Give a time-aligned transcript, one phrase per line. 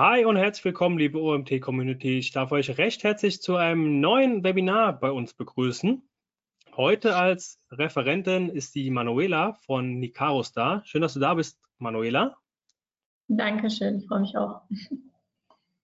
[0.00, 2.18] Hi und herzlich willkommen, liebe OMT-Community.
[2.18, 6.08] Ich darf euch recht herzlich zu einem neuen Webinar bei uns begrüßen.
[6.76, 10.82] Heute als Referentin ist die Manuela von Nicaros da.
[10.84, 12.36] Schön, dass du da bist, Manuela.
[13.26, 14.60] Dankeschön, ich freue mich auch.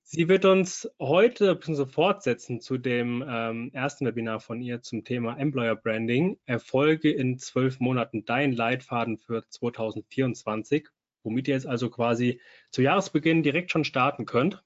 [0.04, 1.86] Sie wird uns heute bzw.
[1.86, 6.38] fortsetzen zu dem ähm, ersten Webinar von ihr zum Thema Employer Branding.
[6.44, 10.86] Erfolge in zwölf Monaten, dein Leitfaden für 2024
[11.24, 14.62] womit ihr jetzt also quasi zu Jahresbeginn direkt schon starten könnt,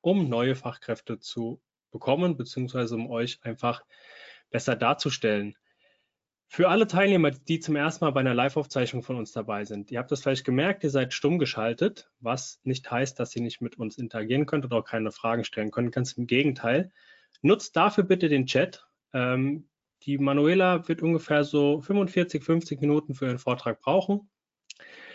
[0.00, 3.84] um neue Fachkräfte zu bekommen, beziehungsweise um euch einfach
[4.50, 5.56] besser darzustellen.
[6.50, 9.98] Für alle Teilnehmer, die zum ersten Mal bei einer Live-Aufzeichnung von uns dabei sind, ihr
[9.98, 13.78] habt das vielleicht gemerkt, ihr seid stumm geschaltet, was nicht heißt, dass ihr nicht mit
[13.78, 15.92] uns interagieren könnt oder auch keine Fragen stellen könnt.
[15.92, 16.90] Ganz im Gegenteil.
[17.42, 18.86] Nutzt dafür bitte den Chat.
[19.12, 19.68] Ähm,
[20.04, 24.30] die Manuela wird ungefähr so 45, 50 Minuten für ihren Vortrag brauchen.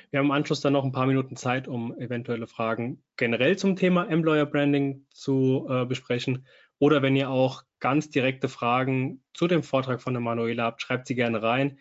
[0.09, 3.75] Wir haben im Anschluss dann noch ein paar Minuten Zeit, um eventuelle Fragen generell zum
[3.75, 6.47] Thema Employer Branding zu äh, besprechen.
[6.79, 11.07] Oder wenn ihr auch ganz direkte Fragen zu dem Vortrag von der Manuela habt, schreibt
[11.07, 11.79] sie gerne rein.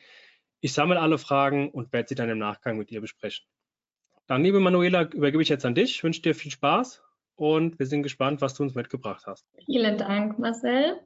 [0.61, 3.45] Ich sammle alle Fragen und werde sie dann im Nachgang mit ihr besprechen.
[4.27, 5.97] Dann, liebe Manuela, übergebe ich jetzt an dich.
[5.97, 7.03] Ich wünsche dir viel Spaß
[7.35, 9.47] und wir sind gespannt, was du uns mitgebracht hast.
[9.67, 11.01] Vielen Dank, Marcel.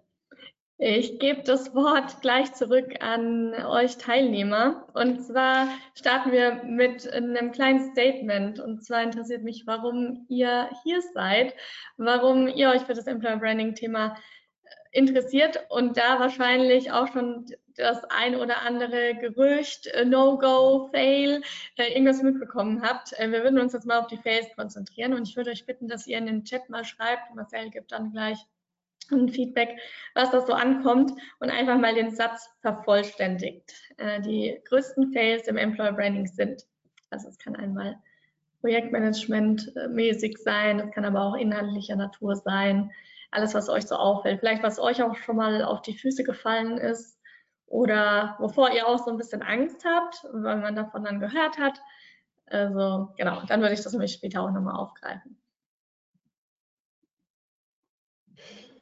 [0.78, 4.86] Ich gebe das Wort gleich zurück an euch Teilnehmer.
[4.92, 8.60] Und zwar starten wir mit einem kleinen Statement.
[8.60, 11.54] Und zwar interessiert mich, warum ihr hier seid,
[11.96, 14.18] warum ihr euch für das Employer Branding Thema
[14.64, 17.46] äh, interessiert und da wahrscheinlich auch schon
[17.76, 21.40] das ein oder andere Gerücht, äh, No-Go, Fail,
[21.78, 23.12] äh, irgendwas mitbekommen habt.
[23.12, 26.06] Wir würden uns jetzt mal auf die Fails konzentrieren und ich würde euch bitten, dass
[26.06, 27.34] ihr in den Chat mal schreibt.
[27.34, 28.46] Marcel gibt dann gleich
[29.10, 29.78] ein Feedback,
[30.14, 33.72] was das so ankommt und einfach mal den Satz vervollständigt.
[33.98, 36.66] Äh, die größten Fails im Employer Branding sind,
[37.10, 37.96] also es kann einmal
[38.60, 42.90] Projektmanagement mäßig sein, es kann aber auch inhaltlicher Natur sein,
[43.30, 46.78] alles, was euch so auffällt, vielleicht was euch auch schon mal auf die Füße gefallen
[46.78, 47.18] ist
[47.66, 51.80] oder wovor ihr auch so ein bisschen Angst habt, weil man davon dann gehört hat.
[52.46, 55.36] Also genau, dann würde ich das nämlich später auch nochmal aufgreifen.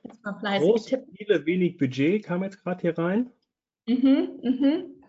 [0.04, 1.14] Jetzt mal fleißig Groß, tippen.
[1.16, 3.30] Viele, wenig Budget kam jetzt gerade hier rein.
[3.86, 5.02] Mhm, mhm.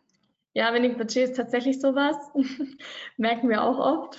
[0.54, 2.16] Ja, wenig Budget ist tatsächlich sowas.
[3.18, 4.18] Merken wir auch oft.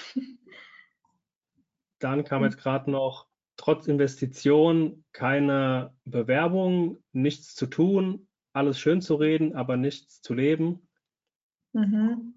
[1.98, 3.26] Dann kam jetzt gerade noch,
[3.56, 10.86] trotz Investition keine Bewerbung, nichts zu tun, alles schön zu reden, aber nichts zu leben.
[11.72, 12.34] Mhm.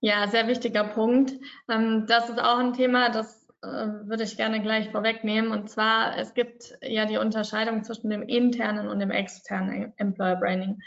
[0.00, 1.34] Ja, sehr wichtiger Punkt.
[1.68, 5.52] Ähm, das ist auch ein Thema, das äh, würde ich gerne gleich vorwegnehmen.
[5.52, 10.82] Und zwar, es gibt ja die Unterscheidung zwischen dem internen und dem externen Employer Branding.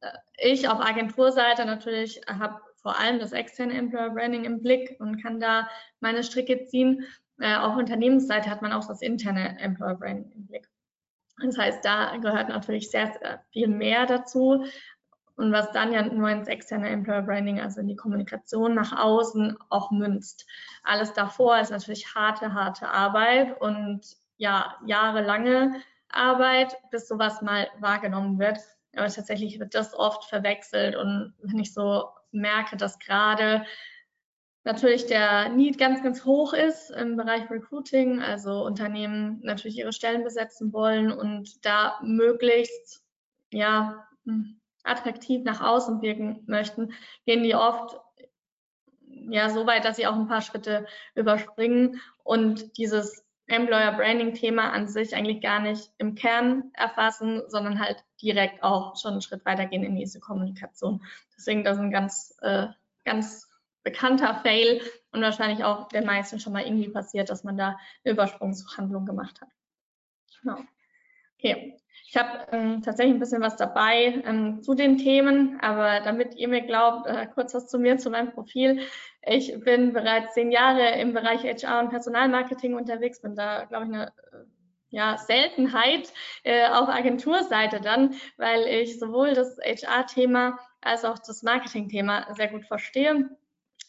[0.00, 0.08] Äh,
[0.38, 5.40] ich auf Agenturseite natürlich habe vor allem das externe Employer Branding im Blick und kann
[5.40, 5.68] da
[5.98, 7.04] meine Stricke ziehen.
[7.40, 10.68] Äh, auf Unternehmensseite hat man auch das interne Employer Branding im Blick.
[11.44, 14.64] Das heißt, da gehört natürlich sehr, sehr viel mehr dazu
[15.36, 19.56] und was dann ja nur ins externe Employer Branding, also in die Kommunikation nach außen
[19.68, 20.46] auch münzt.
[20.82, 24.00] Alles davor ist natürlich harte, harte Arbeit und
[24.38, 28.58] ja, jahrelange Arbeit, bis sowas mal wahrgenommen wird.
[28.94, 33.66] Aber tatsächlich wird das oft verwechselt und wenn ich so merke, dass gerade
[34.64, 40.24] natürlich der Need ganz, ganz hoch ist im Bereich Recruiting, also Unternehmen natürlich ihre Stellen
[40.24, 43.04] besetzen wollen und da möglichst
[43.52, 44.06] ja
[44.86, 46.92] attraktiv nach außen wirken möchten,
[47.24, 47.98] gehen die oft
[49.28, 54.72] ja so weit, dass sie auch ein paar Schritte überspringen und dieses Employer Branding Thema
[54.72, 59.44] an sich eigentlich gar nicht im Kern erfassen, sondern halt direkt auch schon einen Schritt
[59.44, 61.04] weitergehen in diese Kommunikation.
[61.36, 62.66] Deswegen das ist ein ganz, äh,
[63.04, 63.48] ganz
[63.84, 64.82] bekannter Fail
[65.12, 69.40] und wahrscheinlich auch den meisten schon mal irgendwie passiert, dass man da eine Übersprungshandlung gemacht
[69.40, 69.48] hat.
[70.42, 70.58] Genau.
[71.38, 76.34] Okay, ich habe ähm, tatsächlich ein bisschen was dabei ähm, zu den Themen, aber damit
[76.36, 78.80] ihr mir glaubt, äh, kurz was zu mir, zu meinem Profil.
[79.22, 83.92] Ich bin bereits zehn Jahre im Bereich HR und Personalmarketing unterwegs, bin da, glaube ich,
[83.92, 84.10] eine äh,
[84.90, 86.12] ja, Seltenheit
[86.44, 92.64] äh, auf Agenturseite dann, weil ich sowohl das HR-Thema als auch das Marketing-Thema sehr gut
[92.64, 93.28] verstehe.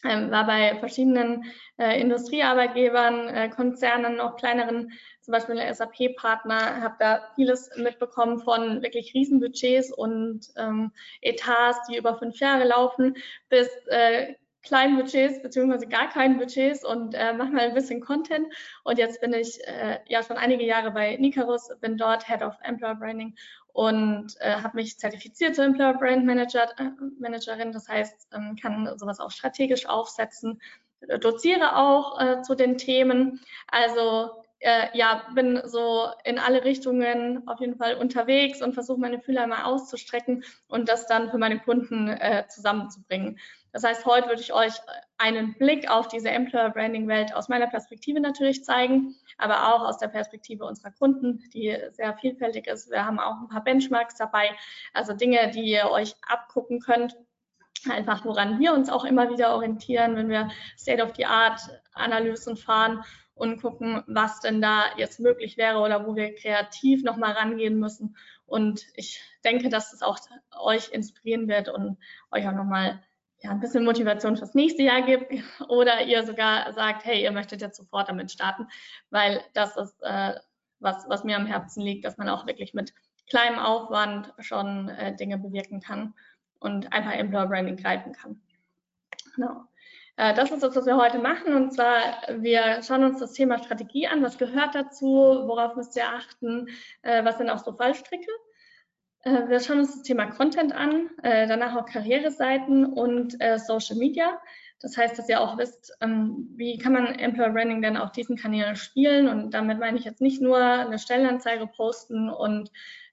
[0.04, 1.44] Ähm, war bei verschiedenen
[1.76, 4.92] äh, Industriearbeitgebern, äh, Konzernen, auch kleineren
[5.22, 12.16] zum Beispiel SAP-Partner, habe da vieles mitbekommen von wirklich Riesenbudgets und ähm, Etats, die über
[12.16, 13.16] fünf Jahre laufen,
[13.48, 18.46] bis äh, kleinen Budgets beziehungsweise gar keinen Budgets und äh, mache mal ein bisschen Content.
[18.84, 22.54] Und jetzt bin ich äh, ja schon einige Jahre bei Nicarus, bin dort Head of
[22.62, 23.34] Employer Branding
[23.72, 27.72] und äh, habe mich zertifiziert zur Employer Brand Manager, äh, Managerin.
[27.72, 30.60] Das heißt, ähm, kann sowas auch strategisch aufsetzen
[31.20, 33.40] doziere auch äh, zu den Themen.
[33.68, 34.30] Also
[34.60, 39.46] äh, ja, bin so in alle Richtungen auf jeden Fall unterwegs und versuche meine Fühler
[39.46, 43.38] mal auszustrecken und das dann für meine Kunden äh, zusammenzubringen.
[43.72, 44.74] Das heißt, heute würde ich euch
[45.18, 49.98] einen Blick auf diese Employer Branding Welt aus meiner Perspektive natürlich zeigen, aber auch aus
[49.98, 52.90] der Perspektive unserer Kunden, die sehr vielfältig ist.
[52.90, 54.50] Wir haben auch ein paar Benchmarks dabei,
[54.94, 57.16] also Dinge, die ihr euch abgucken könnt
[57.88, 61.60] einfach woran wir uns auch immer wieder orientieren, wenn wir State of the Art
[61.92, 63.04] Analysen fahren
[63.34, 68.16] und gucken, was denn da jetzt möglich wäre oder wo wir kreativ nochmal rangehen müssen.
[68.46, 70.18] Und ich denke, dass es auch
[70.58, 71.98] euch inspirieren wird und
[72.32, 73.00] euch auch nochmal
[73.40, 75.32] ja, ein bisschen Motivation fürs nächste Jahr gibt
[75.68, 78.66] oder ihr sogar sagt, hey, ihr möchtet jetzt sofort damit starten,
[79.10, 80.34] weil das ist äh,
[80.80, 82.92] was, was mir am Herzen liegt, dass man auch wirklich mit
[83.28, 86.14] kleinem Aufwand schon äh, Dinge bewirken kann
[86.60, 88.40] und einfach Employer Branding greifen kann.
[89.34, 89.64] Genau.
[90.16, 91.54] Äh, das ist das, was wir heute machen.
[91.54, 91.98] Und zwar,
[92.40, 94.22] wir schauen uns das Thema Strategie an.
[94.22, 95.06] Was gehört dazu?
[95.46, 96.68] Worauf müsst ihr achten?
[97.02, 98.30] Äh, was sind auch so Fallstricke?
[99.22, 104.40] Äh, wir schauen uns das Thema Content an, danach auch Karriereseiten und Social Media.
[104.80, 108.36] Das heißt, dass ihr auch wisst, ähm, wie kann man Employer Branding denn auf diesen
[108.36, 109.26] Kanälen spielen.
[109.26, 112.70] Und damit meine ich jetzt nicht nur eine Stellenanzeige posten und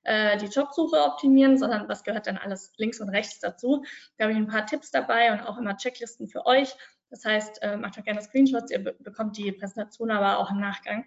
[0.08, 3.84] die Jobsuche optimieren, sondern was gehört dann alles links und rechts dazu.
[4.20, 6.76] Da habe ich ein paar Tipps dabei und auch immer Checklisten für euch,
[7.10, 11.06] das heißt, äh, macht auch gerne Screenshots, ihr bekommt die Präsentation aber auch im Nachgang.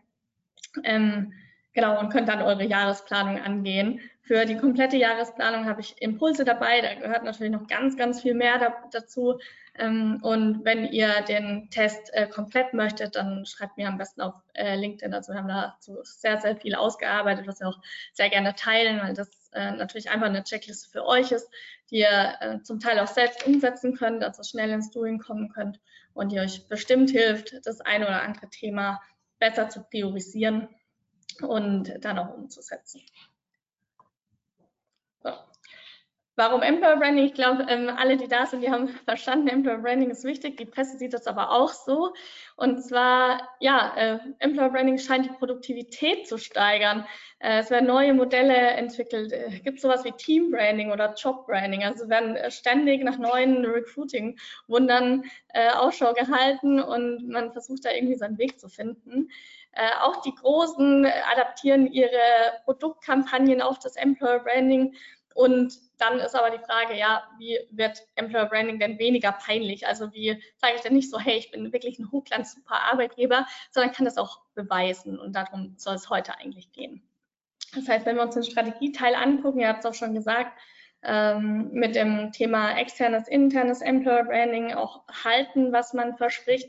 [0.85, 1.33] Ähm,
[1.79, 4.01] genau, und könnt dann eure Jahresplanung angehen.
[4.23, 8.35] Für die komplette Jahresplanung habe ich Impulse dabei, da gehört natürlich noch ganz, ganz viel
[8.35, 9.39] mehr da, dazu.
[9.77, 14.35] Ähm, und wenn ihr den Test äh, komplett möchtet, dann schreibt mir am besten auf
[14.55, 15.15] äh, LinkedIn.
[15.15, 17.79] Also wir haben dazu sehr, sehr viel ausgearbeitet, was wir auch
[18.13, 21.49] sehr gerne teilen, weil das äh, natürlich einfach eine Checkliste für euch ist,
[21.91, 25.79] die ihr äh, zum Teil auch selbst umsetzen könnt, also schnell ins Doing kommen könnt
[26.13, 29.01] und die euch bestimmt hilft, das eine oder andere Thema
[29.39, 30.69] besser zu priorisieren
[31.43, 33.03] und dann auch umzusetzen.
[36.39, 37.25] Warum Employer Branding?
[37.25, 40.57] Ich glaube, ähm, alle, die da sind, die haben verstanden, Employer Branding ist wichtig.
[40.57, 42.15] Die Presse sieht das aber auch so.
[42.55, 47.05] Und zwar, ja, äh, Employer Branding scheint die Produktivität zu steigern.
[47.41, 49.33] Äh, es werden neue Modelle entwickelt.
[49.33, 51.83] Es äh, gibt sowas wie Team Branding oder Job Branding.
[51.83, 58.15] Also werden äh, ständig nach neuen Recruiting-Wundern äh, Ausschau gehalten und man versucht da irgendwie
[58.15, 59.29] seinen Weg zu finden.
[59.73, 62.19] Äh, auch die Großen adaptieren ihre
[62.65, 64.95] Produktkampagnen auf das Employer Branding
[65.39, 69.87] und dann ist aber die Frage, ja, wie wird Employer Branding denn weniger peinlich?
[69.87, 73.47] Also wie sage ich denn nicht so, hey, ich bin wirklich ein hochglanz super Arbeitgeber,
[73.71, 77.09] sondern kann das auch beweisen und darum soll es heute eigentlich gehen.
[77.73, 80.59] Das heißt, wenn wir uns den Strategieteil angucken, ihr habt es auch schon gesagt,
[81.05, 86.69] ähm, mit dem Thema externes, internes Employer Branding auch halten, was man verspricht,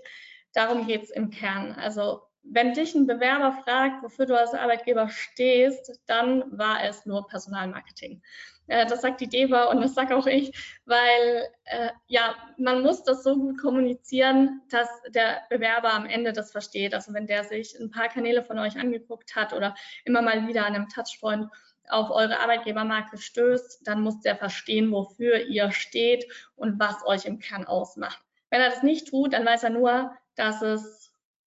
[0.54, 1.74] darum geht es im Kern.
[1.74, 7.28] Also wenn dich ein Bewerber fragt, wofür du als Arbeitgeber stehst, dann war es nur
[7.28, 8.22] Personalmarketing.
[8.68, 10.52] Äh, das sagt die DEBA und das sage auch ich,
[10.86, 16.52] weil äh, ja, man muss das so gut kommunizieren, dass der Bewerber am Ende das
[16.52, 16.94] versteht.
[16.94, 19.76] Also wenn der sich ein paar Kanäle von euch angeguckt hat oder
[20.06, 21.50] immer mal wieder an einem Touchpoint
[21.90, 26.26] auf eure Arbeitgebermarke stößt, dann muss der verstehen, wofür ihr steht
[26.56, 28.24] und was euch im Kern ausmacht.
[28.52, 30.99] Wenn er das nicht tut, dann weiß er nur, dass es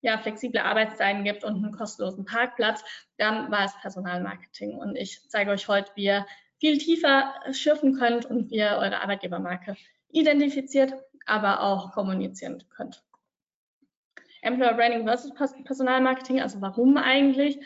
[0.03, 2.85] ja, flexible Arbeitszeiten gibt und einen kostenlosen Parkplatz,
[3.17, 4.77] dann war es Personalmarketing.
[4.77, 6.27] Und ich zeige euch heute, wie ihr
[6.59, 9.77] viel tiefer schürfen könnt und wie ihr eure Arbeitgebermarke
[10.11, 10.93] identifiziert,
[11.25, 13.03] aber auch kommunizieren könnt.
[14.43, 15.33] Employer Branding versus
[15.65, 17.61] Personalmarketing, also warum eigentlich?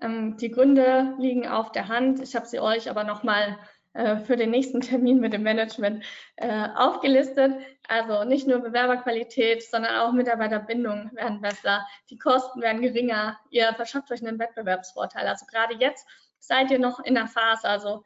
[0.00, 2.20] Ähm, die Gründe liegen auf der Hand.
[2.20, 3.56] Ich habe sie euch aber nochmal äh,
[3.92, 6.04] für den nächsten Termin mit dem Management
[6.36, 7.54] äh, aufgelistet.
[7.88, 14.12] Also nicht nur Bewerberqualität, sondern auch Mitarbeiterbindung werden besser, die Kosten werden geringer, ihr verschafft
[14.12, 15.26] euch einen Wettbewerbsvorteil.
[15.26, 16.06] Also gerade jetzt
[16.38, 18.04] seid ihr noch in der Phase, also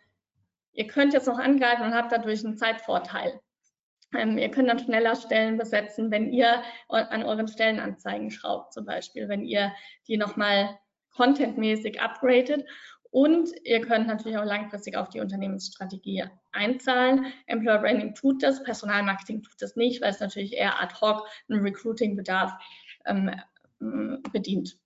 [0.75, 3.41] Ihr könnt jetzt noch angreifen und habt dadurch einen Zeitvorteil.
[4.13, 9.29] Ähm, ihr könnt dann schneller Stellen besetzen, wenn ihr an euren Stellenanzeigen schraubt, zum Beispiel,
[9.29, 9.73] wenn ihr
[10.09, 10.79] die nochmal
[11.17, 12.65] contentmäßig upgradet.
[13.15, 17.27] Und ihr könnt natürlich auch langfristig auf die Unternehmensstrategie einzahlen.
[17.47, 21.61] Employer Branding tut das, Personalmarketing tut das nicht, weil es natürlich eher ad hoc einen
[21.61, 22.53] Recruiting-Bedarf
[23.07, 23.31] ähm,
[24.33, 24.77] bedient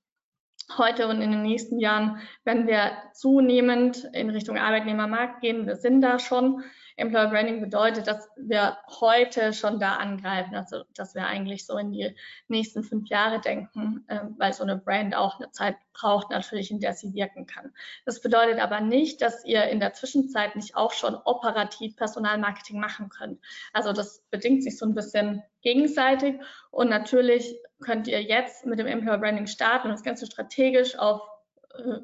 [0.77, 5.67] heute und in den nächsten Jahren werden wir zunehmend in Richtung Arbeitnehmermarkt gehen.
[5.67, 6.63] Wir sind da schon
[6.99, 11.93] Employer Branding bedeutet, dass wir heute schon da angreifen, also dass wir eigentlich so in
[11.93, 12.17] die
[12.49, 16.81] nächsten fünf Jahre denken, äh, weil so eine Brand auch eine Zeit braucht natürlich, in
[16.81, 17.73] der sie wirken kann.
[18.05, 23.09] Das bedeutet aber nicht, dass ihr in der Zwischenzeit nicht auch schon operativ Personalmarketing machen
[23.11, 23.41] könnt.
[23.73, 26.41] Also das bedingt sich so ein bisschen gegenseitig
[26.71, 31.21] und natürlich könnt ihr jetzt mit dem Employer Branding starten und das Ganze strategisch auf
[31.75, 32.01] äh,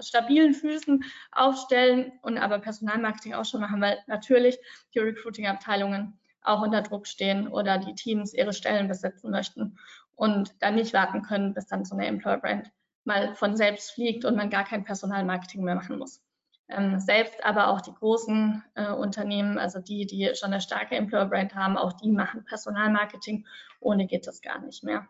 [0.00, 4.58] stabilen Füßen aufstellen und aber Personalmarketing auch schon machen, weil natürlich
[4.94, 9.78] die Recruiting-Abteilungen auch unter Druck stehen oder die Teams ihre Stellen besetzen möchten
[10.14, 12.70] und dann nicht warten können, bis dann so eine Employer Brand
[13.04, 16.22] mal von selbst fliegt und man gar kein Personalmarketing mehr machen muss.
[16.68, 21.26] Ähm, selbst aber auch die großen äh, Unternehmen, also die, die schon eine starke Employer
[21.26, 23.46] Brand haben, auch die machen Personalmarketing.
[23.80, 25.06] Ohne geht das gar nicht mehr.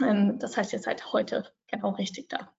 [0.00, 2.52] Ähm, das heißt, ihr seid heute genau richtig da.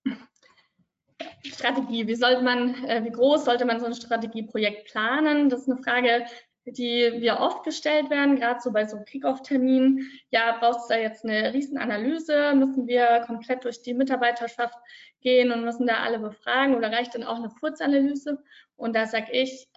[1.43, 2.07] Strategie.
[2.07, 5.49] Wie sollte man, äh, wie groß sollte man so ein Strategieprojekt planen?
[5.49, 6.25] Das ist eine Frage,
[6.65, 10.09] die wir oft gestellt werden, gerade so bei so Kickoff-Terminen.
[10.31, 12.53] Ja, braucht es da jetzt eine Riesenanalyse?
[12.55, 14.77] Müssen wir komplett durch die Mitarbeiterschaft
[15.21, 18.43] gehen und müssen da alle befragen oder reicht dann auch eine Kurzanalyse?
[18.75, 19.67] Und da sage ich,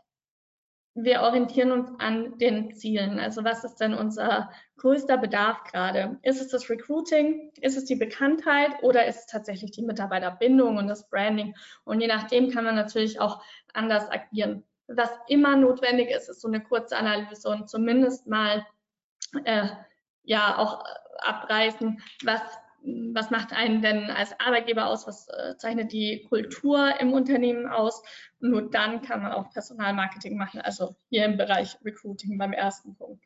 [1.04, 3.19] wir orientieren uns an den Zielen.
[3.19, 6.19] Also was ist denn unser größter Bedarf gerade?
[6.23, 7.52] Ist es das Recruiting?
[7.61, 11.54] Ist es die Bekanntheit oder ist es tatsächlich die Mitarbeiterbindung und das Branding?
[11.85, 13.42] Und je nachdem kann man natürlich auch
[13.73, 14.64] anders agieren.
[14.87, 18.66] Was immer notwendig ist, ist so eine kurze Analyse und zumindest mal
[19.45, 19.69] äh,
[20.23, 20.85] ja auch
[21.19, 22.40] abreißen, was
[22.83, 28.03] was macht einen denn als Arbeitgeber aus, was äh, zeichnet die Kultur im Unternehmen aus.
[28.41, 32.95] Und nur dann kann man auch Personalmarketing machen, also hier im Bereich Recruiting beim ersten
[32.95, 33.25] Punkt.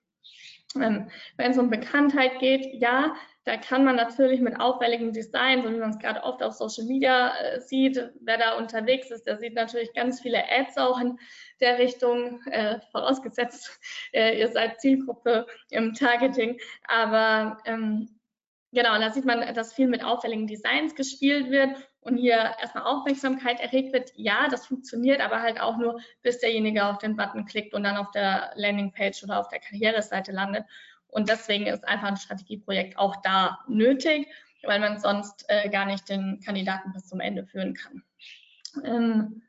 [0.77, 5.71] Ähm, wenn es um Bekanntheit geht, ja, da kann man natürlich mit auffälligem Design, so
[5.71, 9.39] wie man es gerade oft auf Social Media äh, sieht, wer da unterwegs ist, der
[9.39, 11.19] sieht natürlich ganz viele Ads auch in
[11.61, 13.79] der Richtung, äh, vorausgesetzt,
[14.13, 16.59] äh, ihr seid Zielgruppe im Targeting.
[16.89, 18.14] Aber ähm,
[18.75, 23.61] Genau, da sieht man, dass viel mit auffälligen Designs gespielt wird und hier erstmal Aufmerksamkeit
[23.61, 24.11] erregt wird.
[24.17, 27.97] Ja, das funktioniert, aber halt auch nur, bis derjenige auf den Button klickt und dann
[27.97, 30.65] auf der Landingpage oder auf der Karriereseite landet.
[31.07, 34.27] Und deswegen ist einfach ein Strategieprojekt auch da nötig,
[34.65, 38.03] weil man sonst äh, gar nicht den Kandidaten bis zum Ende führen kann.
[38.85, 39.43] Ähm,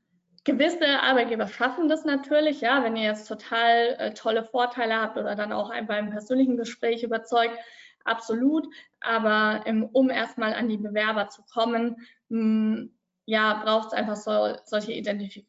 [0.44, 5.36] gewisse Arbeitgeber schaffen das natürlich, ja, wenn ihr jetzt total äh, tolle Vorteile habt oder
[5.36, 7.58] dann auch beim persönlichen Gespräch überzeugt,
[8.06, 8.68] absolut.
[9.02, 11.98] Aber ähm, um erstmal an die Bewerber zu kommen,
[12.30, 12.92] hm,
[13.26, 15.44] ja, braucht es einfach so, solche Identif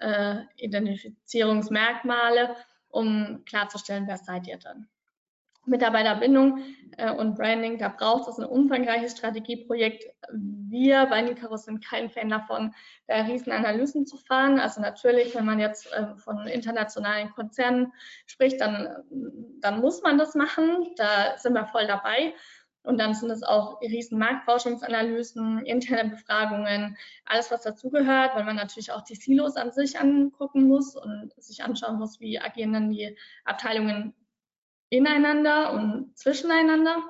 [0.00, 2.56] äh, Identifizierungsmerkmale,
[2.88, 4.88] um klarzustellen, wer seid ihr dann.
[5.66, 6.62] Mitarbeiterbindung
[6.96, 10.04] äh, und Branding, da braucht es ein umfangreiches Strategieprojekt.
[10.32, 12.74] Wir bei Nicarus sind kein Fan davon,
[13.06, 14.58] da Riesenanalysen zu fahren.
[14.58, 17.92] Also natürlich, wenn man jetzt äh, von internationalen Konzernen
[18.26, 18.88] spricht, dann,
[19.60, 20.94] dann muss man das machen.
[20.96, 22.34] Da sind wir voll dabei.
[22.86, 28.92] Und dann sind es auch riesen Marktforschungsanalysen, interne Befragungen, alles, was dazugehört, weil man natürlich
[28.92, 33.18] auch die Silos an sich angucken muss und sich anschauen muss, wie agieren dann die
[33.44, 34.14] Abteilungen
[34.88, 37.02] ineinander und zwischeneinander.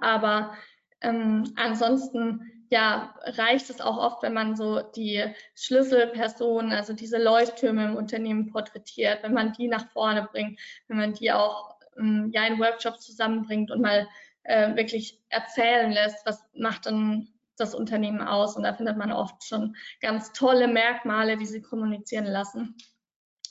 [0.00, 0.56] Aber
[1.00, 5.24] ähm, ansonsten ja, reicht es auch oft, wenn man so die
[5.56, 11.12] Schlüsselpersonen, also diese Leuchttürme im Unternehmen porträtiert, wenn man die nach vorne bringt, wenn man
[11.12, 14.06] die auch ähm, ja in Workshops zusammenbringt und mal
[14.44, 18.56] äh, wirklich erzählen lässt, was macht denn das Unternehmen aus.
[18.56, 22.76] Und da findet man oft schon ganz tolle Merkmale, die sie kommunizieren lassen.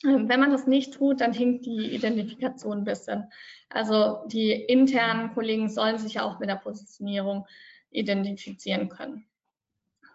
[0.04, 3.26] Wenn man das nicht tut, dann hinkt die Identifikation ein bisschen.
[3.70, 7.46] Also die internen Kollegen sollen sich ja auch mit der Positionierung
[7.92, 9.26] identifizieren können.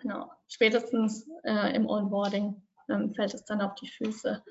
[0.00, 0.30] Genau.
[0.48, 4.42] Spätestens äh, im Onboarding ähm, fällt es dann auf die Füße.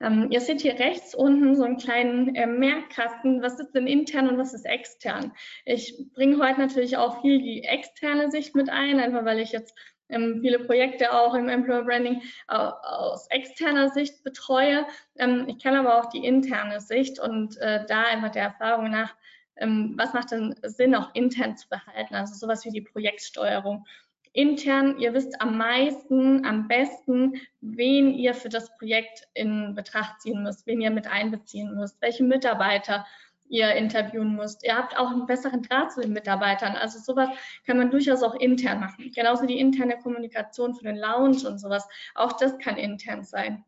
[0.00, 3.42] Ähm, ihr seht hier rechts unten so einen kleinen äh, Merkkasten.
[3.42, 5.32] Was ist denn intern und was ist extern?
[5.64, 9.74] Ich bringe heute natürlich auch viel die externe Sicht mit ein, einfach weil ich jetzt
[10.08, 14.86] ähm, viele Projekte auch im Employer Branding äh, aus externer Sicht betreue.
[15.16, 19.14] Ähm, ich kenne aber auch die interne Sicht und äh, da einfach der Erfahrung nach,
[19.56, 23.84] ähm, was macht denn Sinn, auch intern zu behalten, also sowas wie die Projektsteuerung.
[24.32, 30.42] Intern, ihr wisst am meisten, am besten, wen ihr für das Projekt in Betracht ziehen
[30.42, 33.06] müsst, wen ihr mit einbeziehen müsst, welche Mitarbeiter
[33.48, 34.64] ihr interviewen müsst.
[34.64, 36.76] Ihr habt auch einen besseren Draht zu den Mitarbeitern.
[36.76, 37.28] Also sowas
[37.66, 39.10] kann man durchaus auch intern machen.
[39.14, 41.88] Genauso die interne Kommunikation für den Lounge und sowas.
[42.14, 43.64] Auch das kann intern sein.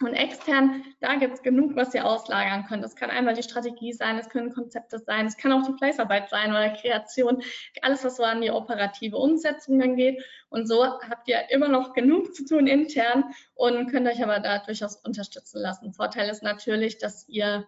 [0.00, 2.82] Und extern, da gibt es genug, was ihr auslagern könnt.
[2.82, 6.28] Das kann einmal die Strategie sein, es können Konzepte sein, es kann auch die Fleißarbeit
[6.30, 7.40] sein oder Kreation,
[7.80, 10.20] alles, was so an die operative Umsetzung dann geht.
[10.48, 14.58] Und so habt ihr immer noch genug zu tun intern und könnt euch aber da
[14.58, 15.92] durchaus unterstützen lassen.
[15.92, 17.64] Vorteil ist natürlich, dass ihr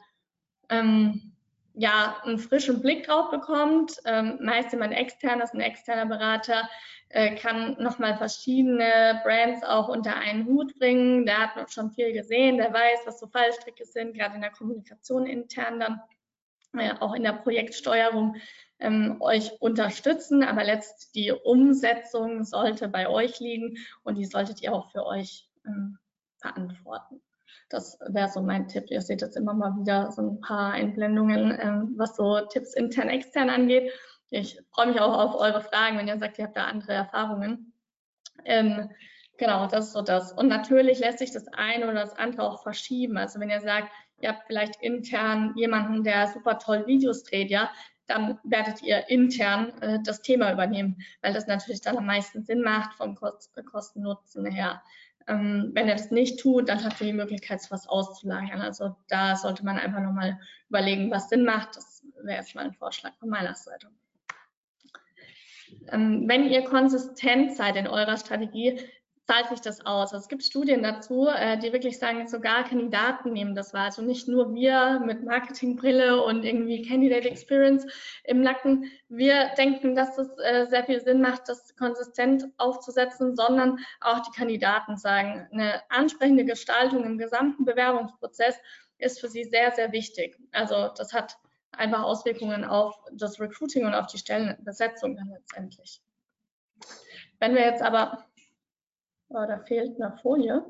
[0.68, 1.35] ähm,
[1.76, 4.00] ja einen frischen Blick drauf bekommt.
[4.04, 6.68] Ähm, meist jemand extern, das ist ein externer Berater,
[7.10, 11.26] äh, kann nochmal verschiedene Brands auch unter einen Hut bringen.
[11.26, 15.26] Der hat schon viel gesehen, der weiß, was so Fallstricke sind, gerade in der Kommunikation
[15.26, 16.00] intern dann,
[16.78, 18.36] äh, auch in der Projektsteuerung
[18.78, 24.72] ähm, euch unterstützen, aber letzt die Umsetzung sollte bei euch liegen und die solltet ihr
[24.72, 25.98] auch für euch ähm,
[26.38, 27.22] verantworten.
[27.68, 28.84] Das wäre so mein Tipp.
[28.88, 33.08] Ihr seht jetzt immer mal wieder so ein paar Einblendungen, ähm, was so Tipps intern,
[33.08, 33.92] extern angeht.
[34.30, 37.72] Ich freue mich auch auf eure Fragen, wenn ihr sagt, ihr habt da andere Erfahrungen.
[38.44, 38.90] Ähm,
[39.36, 40.32] genau, das ist so das.
[40.32, 43.16] Und natürlich lässt sich das eine oder das andere auch verschieben.
[43.16, 47.70] Also wenn ihr sagt, ihr habt vielleicht intern jemanden, der super toll Videos dreht, ja,
[48.06, 52.62] dann werdet ihr intern äh, das Thema übernehmen, weil das natürlich dann am meisten Sinn
[52.62, 54.82] macht vom Kosten-Nutzen her.
[55.28, 58.60] Ähm, wenn er das nicht tut, dann habt ihr die Möglichkeit, was auszulagern.
[58.60, 61.76] Also da sollte man einfach nochmal überlegen, was Sinn macht.
[61.76, 63.88] Das wäre jetzt mal ein Vorschlag von meiner Seite.
[65.90, 68.78] Ähm, wenn ihr konsistent seid in eurer Strategie,
[69.26, 70.12] zahlt sich das aus.
[70.12, 73.86] Also es gibt Studien dazu, äh, die wirklich sagen, sogar Kandidaten nehmen das wahr.
[73.86, 77.86] Also nicht nur wir mit Marketingbrille und irgendwie Candidate Experience
[78.24, 78.90] im Nacken.
[79.08, 84.36] Wir denken, dass es äh, sehr viel Sinn macht, das konsistent aufzusetzen, sondern auch die
[84.36, 88.56] Kandidaten sagen, eine ansprechende Gestaltung im gesamten Bewerbungsprozess
[88.98, 90.38] ist für sie sehr, sehr wichtig.
[90.52, 91.36] Also das hat
[91.72, 96.00] einfach Auswirkungen auf das Recruiting und auf die Stellenbesetzung dann letztendlich.
[97.38, 98.24] Wenn wir jetzt aber,
[99.28, 100.64] oh, da fehlt eine Folie,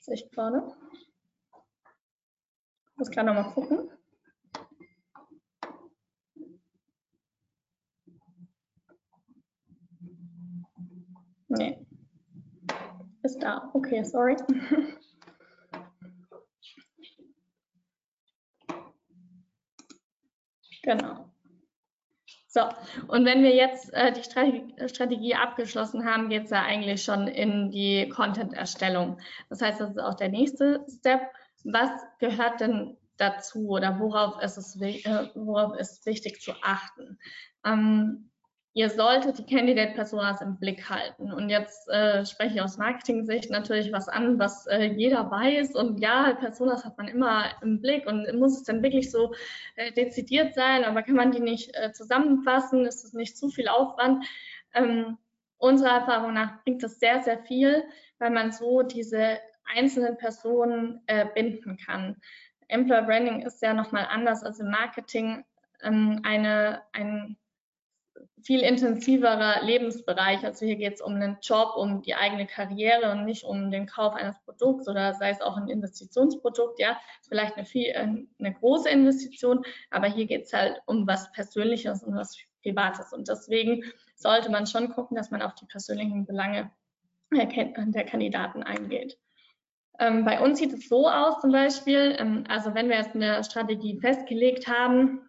[0.00, 0.62] sehe ich gerade.
[2.90, 3.90] Ich muss gerade nochmal gucken.
[11.48, 11.86] Nee.
[13.22, 13.70] Ist da.
[13.72, 14.36] Okay, sorry.
[20.84, 21.33] Genau.
[22.54, 22.60] So,
[23.08, 27.26] und wenn wir jetzt äh, die Strategie, Strategie, abgeschlossen haben, geht es ja eigentlich schon
[27.26, 29.18] in die Content-Erstellung.
[29.48, 31.22] Das heißt, das ist auch der nächste Step.
[31.64, 37.18] Was gehört denn dazu oder worauf ist es, äh, worauf ist wichtig zu achten?
[37.64, 38.30] Ähm,
[38.74, 41.32] ihr solltet die Candidate Personas im Blick halten.
[41.32, 45.76] Und jetzt äh, spreche ich aus Marketing-Sicht natürlich was an, was äh, jeder weiß.
[45.76, 49.32] Und ja, Personas hat man immer im Blick und muss es dann wirklich so
[49.76, 52.84] äh, dezidiert sein, aber kann man die nicht äh, zusammenfassen?
[52.84, 54.26] Ist es nicht zu viel Aufwand?
[54.74, 55.18] Ähm,
[55.58, 57.84] unserer Erfahrung nach bringt das sehr, sehr viel,
[58.18, 59.38] weil man so diese
[59.72, 62.16] einzelnen Personen äh, binden kann.
[62.66, 65.44] Employer Branding ist ja nochmal anders als im Marketing
[65.82, 67.36] ähm, eine, ein
[68.44, 70.44] viel intensiverer Lebensbereich.
[70.44, 73.86] Also hier geht es um einen Job, um die eigene Karriere und nicht um den
[73.86, 76.78] Kauf eines Produkts oder sei es auch ein Investitionsprodukt.
[76.78, 78.06] Ja, vielleicht eine, viel, äh,
[78.38, 83.12] eine große Investition, aber hier geht es halt um was Persönliches und was Privates.
[83.12, 86.70] Und deswegen sollte man schon gucken, dass man auf die persönlichen Belange
[87.32, 89.18] der Kandidaten eingeht.
[89.98, 93.42] Ähm, bei uns sieht es so aus zum Beispiel, ähm, also wenn wir jetzt eine
[93.44, 95.28] Strategie festgelegt haben,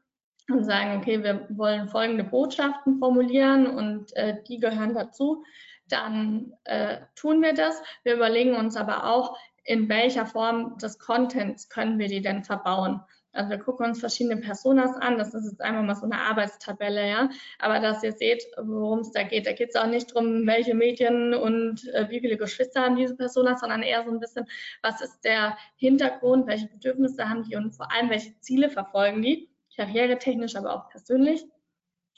[0.49, 5.43] und sagen, okay, wir wollen folgende Botschaften formulieren und äh, die gehören dazu,
[5.87, 7.81] dann äh, tun wir das.
[8.03, 13.01] Wir überlegen uns aber auch, in welcher Form des Contents können wir die denn verbauen.
[13.33, 15.17] Also wir gucken uns verschiedene Personas an.
[15.17, 17.29] Das ist jetzt einfach mal so eine Arbeitstabelle, ja.
[17.59, 19.45] Aber dass ihr seht, worum es da geht.
[19.45, 23.15] Da geht es auch nicht darum, welche Medien und äh, wie viele Geschwister haben diese
[23.15, 24.45] Personas, sondern eher so ein bisschen,
[24.81, 29.49] was ist der Hintergrund, welche Bedürfnisse haben die und vor allem, welche Ziele verfolgen die
[29.75, 31.45] karrieretechnisch, aber auch persönlich.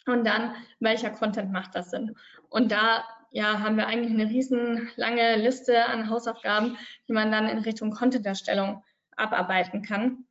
[0.06, 2.16] Und dann, welcher Content macht das Sinn?
[2.50, 7.50] Und da ja, haben wir eigentlich eine riesen lange Liste an Hausaufgaben, die man dann
[7.50, 8.84] in Richtung Content-Erstellung
[9.18, 10.26] abarbeiten kann.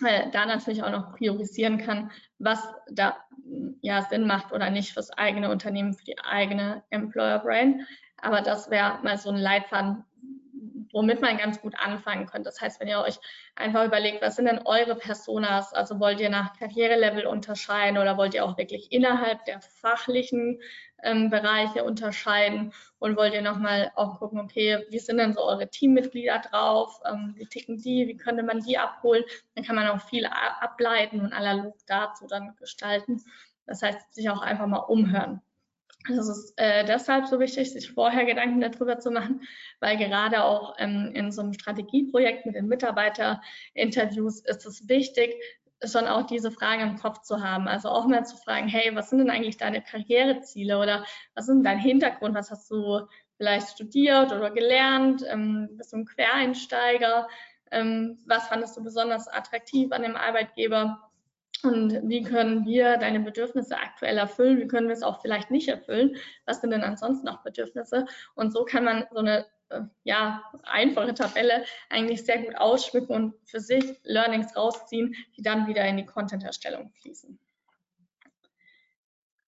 [0.00, 3.16] Da natürlich auch noch priorisieren kann, was da
[3.80, 7.82] ja Sinn macht oder nicht fürs eigene Unternehmen, für die eigene Employer Brand.
[8.20, 10.04] Aber das wäre mal so ein Leitfaden,
[10.92, 12.44] womit man ganz gut anfangen könnte.
[12.44, 13.18] Das heißt, wenn ihr euch
[13.54, 15.72] einfach überlegt, was sind denn eure Personas?
[15.72, 20.60] Also wollt ihr nach Karrierelevel unterscheiden oder wollt ihr auch wirklich innerhalb der fachlichen
[21.02, 22.72] ähm, Bereiche unterscheiden?
[22.98, 27.00] Und wollt ihr nochmal auch gucken, okay, wie sind denn so eure Teammitglieder drauf?
[27.04, 28.08] Ähm, wie ticken die?
[28.08, 29.24] Wie könnte man die abholen?
[29.54, 33.22] Dann kann man auch viel ableiten und analog dazu dann gestalten.
[33.66, 35.42] Das heißt, sich auch einfach mal umhören.
[36.08, 39.42] Das ist äh, deshalb so wichtig, sich vorher Gedanken darüber zu machen,
[39.80, 45.34] weil gerade auch ähm, in so einem Strategieprojekt mit den Mitarbeiterinterviews ist es wichtig,
[45.84, 47.68] schon auch diese Fragen im Kopf zu haben.
[47.68, 51.54] Also auch mal zu fragen, hey, was sind denn eigentlich deine Karriereziele oder was ist
[51.54, 52.34] denn dein Hintergrund?
[52.34, 55.24] Was hast du vielleicht studiert oder gelernt?
[55.28, 57.28] Ähm, bist du ein Quereinsteiger?
[57.70, 61.07] Ähm, was fandest du besonders attraktiv an dem Arbeitgeber?
[61.62, 64.58] Und wie können wir deine Bedürfnisse aktuell erfüllen?
[64.58, 66.16] Wie können wir es auch vielleicht nicht erfüllen?
[66.46, 68.06] Was sind denn ansonsten noch Bedürfnisse?
[68.34, 73.34] Und so kann man so eine äh, ja, einfache Tabelle eigentlich sehr gut ausschmücken und
[73.44, 77.38] für sich Learnings rausziehen, die dann wieder in die Content-Erstellung fließen.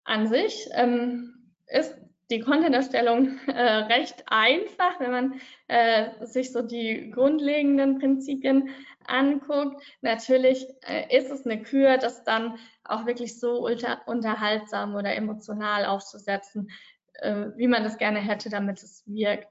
[0.04, 1.96] An sich ähm, ist
[2.30, 8.70] die Content-Erstellung äh, recht einfach, wenn man äh, sich so die grundlegenden Prinzipien
[9.08, 9.82] anguckt.
[10.02, 15.86] Natürlich äh, ist es eine Kür, das dann auch wirklich so unter, unterhaltsam oder emotional
[15.86, 16.70] aufzusetzen,
[17.16, 19.48] äh, wie man das gerne hätte, damit es wirkt.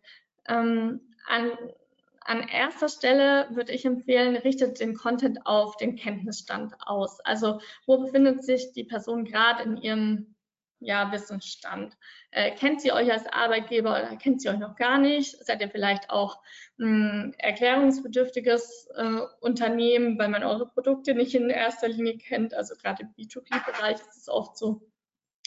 [0.47, 1.51] Ähm, an,
[2.21, 7.19] an erster Stelle würde ich empfehlen, richtet den Content auf den Kenntnisstand aus.
[7.21, 10.35] Also wo befindet sich die Person gerade in ihrem
[10.81, 11.97] ja, Wissensstand.
[12.31, 15.45] Äh, kennt sie euch als Arbeitgeber oder kennt sie euch noch gar nicht?
[15.45, 16.41] Seid ihr vielleicht auch
[16.79, 22.55] ein erklärungsbedürftiges äh, Unternehmen, weil man eure Produkte nicht in erster Linie kennt?
[22.55, 24.83] Also gerade im B2B-Bereich ist es oft so.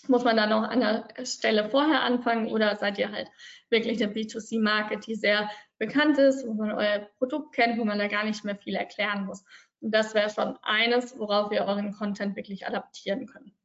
[0.08, 3.30] Muss man da noch an der Stelle vorher anfangen oder seid ihr halt
[3.70, 8.08] wirklich eine B2C-Marke, die sehr bekannt ist, wo man euer Produkt kennt, wo man da
[8.08, 9.46] gar nicht mehr viel erklären muss?
[9.80, 13.56] Und das wäre schon eines, worauf wir euren Content wirklich adaptieren können.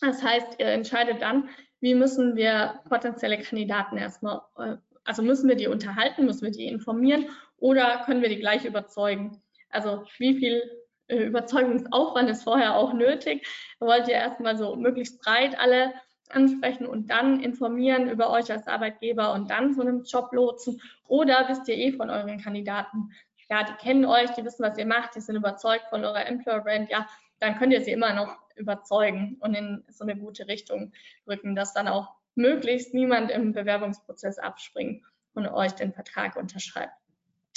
[0.00, 1.48] Das heißt, ihr entscheidet dann,
[1.80, 6.66] wie müssen wir potenzielle Kandidaten erstmal, äh, also müssen wir die unterhalten, müssen wir die
[6.66, 7.26] informieren
[7.58, 9.42] oder können wir die gleich überzeugen?
[9.70, 10.62] Also wie viel
[11.08, 13.46] äh, Überzeugungsaufwand ist vorher auch nötig?
[13.78, 15.92] Wollt ihr erstmal so möglichst breit alle
[16.28, 20.80] ansprechen und dann informieren über euch als Arbeitgeber und dann zu einem Job lotsen?
[21.08, 23.10] Oder wisst ihr eh von euren Kandidaten?
[23.50, 26.60] Ja, die kennen euch, die wissen, was ihr macht, die sind überzeugt von eurer Employer
[26.60, 26.88] Brand.
[26.88, 27.08] Ja,
[27.40, 30.92] dann könnt ihr sie immer noch überzeugen und in so eine gute Richtung
[31.26, 35.02] rücken, dass dann auch möglichst niemand im Bewerbungsprozess abspringt
[35.34, 36.92] und euch den Vertrag unterschreibt.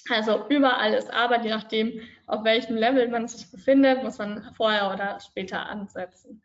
[0.09, 4.91] Also überall ist Arbeit, je nachdem, auf welchem Level man sich befindet, muss man vorher
[4.91, 6.41] oder später ansetzen.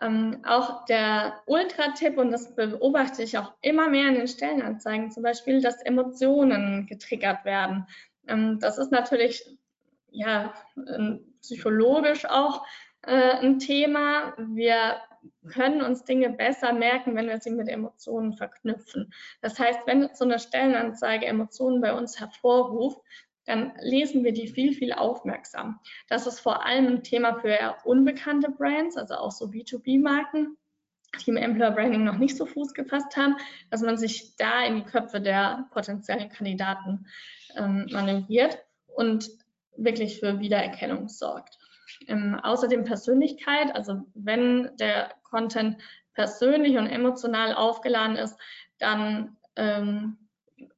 [0.00, 5.22] Ähm, auch der Ultra-Tipp, und das beobachte ich auch immer mehr in den Stellenanzeigen, zum
[5.22, 7.86] Beispiel, dass Emotionen getriggert werden.
[8.28, 9.42] Ähm, das ist natürlich
[10.10, 10.54] ja,
[11.42, 12.64] psychologisch auch
[13.06, 14.34] äh, ein Thema.
[14.38, 14.96] Wir
[15.48, 19.12] können uns Dinge besser merken, wenn wir sie mit Emotionen verknüpfen.
[19.40, 23.00] Das heißt, wenn so eine Stellenanzeige Emotionen bei uns hervorruft,
[23.46, 25.78] dann lesen wir die viel, viel aufmerksam.
[26.08, 30.56] Das ist vor allem ein Thema für unbekannte Brands, also auch so B2B-Marken,
[31.24, 33.36] die im Employer Branding noch nicht so Fuß gefasst haben,
[33.70, 37.06] dass man sich da in die Köpfe der potenziellen Kandidaten
[37.56, 39.30] ähm, manövriert und
[39.76, 41.55] wirklich für Wiedererkennung sorgt.
[42.06, 45.80] Ähm, außerdem Persönlichkeit, also wenn der Content
[46.14, 48.38] persönlich und emotional aufgeladen ist,
[48.78, 50.18] dann ähm,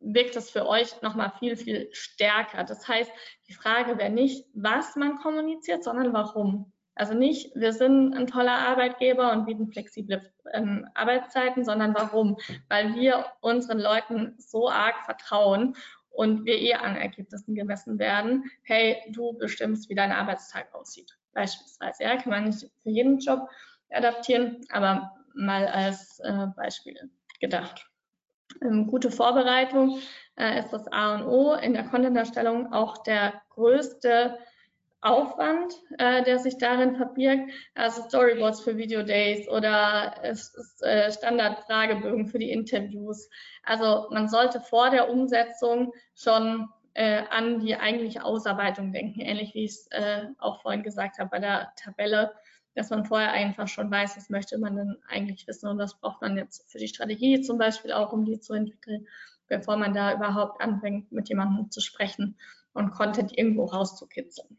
[0.00, 2.64] wirkt es für euch nochmal viel, viel stärker.
[2.64, 3.10] Das heißt,
[3.48, 6.72] die Frage wäre nicht, was man kommuniziert, sondern warum.
[6.94, 12.36] Also nicht, wir sind ein toller Arbeitgeber und bieten flexible ähm, Arbeitszeiten, sondern warum?
[12.68, 15.76] Weil wir unseren Leuten so arg vertrauen
[16.18, 18.50] und wir eh an Ergebnissen gemessen werden.
[18.64, 21.16] Hey, du bestimmst, wie dein Arbeitstag aussieht.
[21.32, 22.02] Beispielsweise.
[22.02, 23.48] Ja, kann man nicht für jeden Job
[23.90, 26.96] adaptieren, aber mal als äh, Beispiel
[27.38, 27.88] gedacht.
[28.62, 30.00] Ähm, gute Vorbereitung
[30.34, 34.38] äh, ist das A und O in der Content-Erstellung auch der größte
[35.00, 42.26] Aufwand, äh, der sich darin verbirgt, also Storyboards für Video Days oder ist äh, Standardfragebögen
[42.26, 43.28] für die Interviews.
[43.62, 49.64] Also man sollte vor der Umsetzung schon äh, an die eigentliche Ausarbeitung denken, ähnlich wie
[49.64, 52.34] ich es äh, auch vorhin gesagt habe bei der Tabelle,
[52.74, 56.22] dass man vorher einfach schon weiß, was möchte man denn eigentlich wissen und was braucht
[56.22, 59.06] man jetzt für die Strategie zum Beispiel auch, um die zu entwickeln,
[59.46, 62.36] bevor man da überhaupt anfängt, mit jemandem zu sprechen
[62.72, 64.58] und Content irgendwo rauszukitzeln.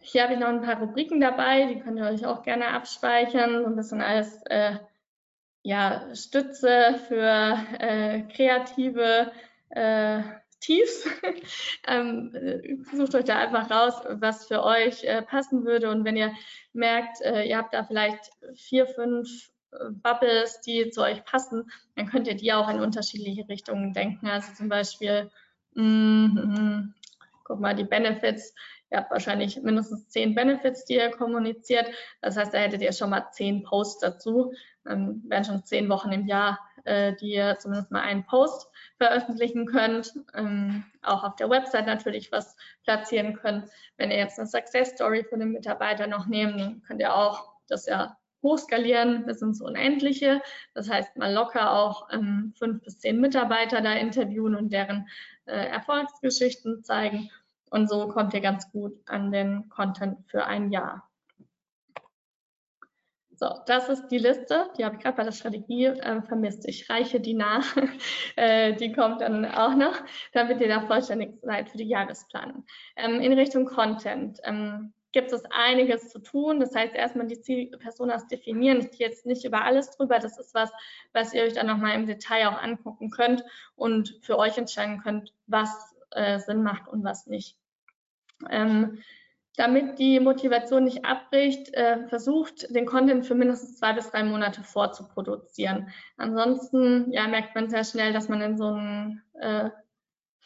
[0.00, 3.62] Hier habe ich noch ein paar Rubriken dabei, die könnt ihr euch auch gerne abspeichern,
[3.62, 4.76] so ein bisschen als äh,
[5.62, 9.30] ja, Stütze für äh, kreative
[9.70, 10.22] äh,
[10.60, 11.06] Tiefs.
[11.86, 15.90] ähm, sucht euch da einfach raus, was für euch äh, passen würde.
[15.90, 16.32] Und wenn ihr
[16.72, 19.28] merkt, äh, ihr habt da vielleicht vier, fünf
[19.72, 24.26] äh, Bubbles, die zu euch passen, dann könnt ihr die auch in unterschiedliche Richtungen denken.
[24.26, 25.30] Also zum Beispiel,
[25.74, 26.94] mm, mm,
[27.50, 28.54] guck mal, die Benefits.
[28.90, 31.86] Ihr habt wahrscheinlich mindestens zehn Benefits, die ihr kommuniziert.
[32.22, 34.52] Das heißt, da hättet ihr schon mal zehn Posts dazu.
[34.88, 39.66] Ähm, wären schon zehn Wochen im Jahr, äh, die ihr zumindest mal einen Post veröffentlichen
[39.66, 40.14] könnt.
[40.34, 43.68] Ähm, auch auf der Website natürlich was platzieren könnt.
[43.96, 47.52] Wenn ihr jetzt eine Success Story von dem Mitarbeiter noch nehmt, dann könnt ihr auch
[47.66, 50.40] das ja hochskalieren bis ins Unendliche.
[50.74, 55.08] Das heißt, mal locker auch ähm, fünf bis zehn Mitarbeiter da interviewen und deren
[55.46, 57.30] äh, Erfolgsgeschichten zeigen.
[57.70, 61.08] Und so kommt ihr ganz gut an den Content für ein Jahr.
[63.40, 64.68] So, das ist die Liste.
[64.76, 66.68] Die habe ich gerade bei der Strategie äh, vermisst.
[66.68, 67.74] Ich reiche die nach.
[68.36, 69.96] äh, die kommt dann auch noch,
[70.32, 72.66] damit ihr da vollständig seid für die Jahresplanung.
[72.96, 76.60] Ähm, in Richtung Content ähm, gibt es einiges zu tun.
[76.60, 78.80] Das heißt, erstmal die Zielpersonas definieren.
[78.80, 80.18] Ich gehe jetzt nicht über alles drüber.
[80.18, 80.70] Das ist was,
[81.14, 83.42] was ihr euch dann nochmal im Detail auch angucken könnt
[83.74, 87.56] und für euch entscheiden könnt, was äh, Sinn macht und was nicht.
[88.48, 88.98] Ähm,
[89.56, 94.62] damit die Motivation nicht abbricht, äh, versucht, den Content für mindestens zwei bis drei Monate
[94.62, 95.90] vorzuproduzieren.
[96.16, 99.70] Ansonsten ja, merkt man sehr schnell, dass man in so einen äh,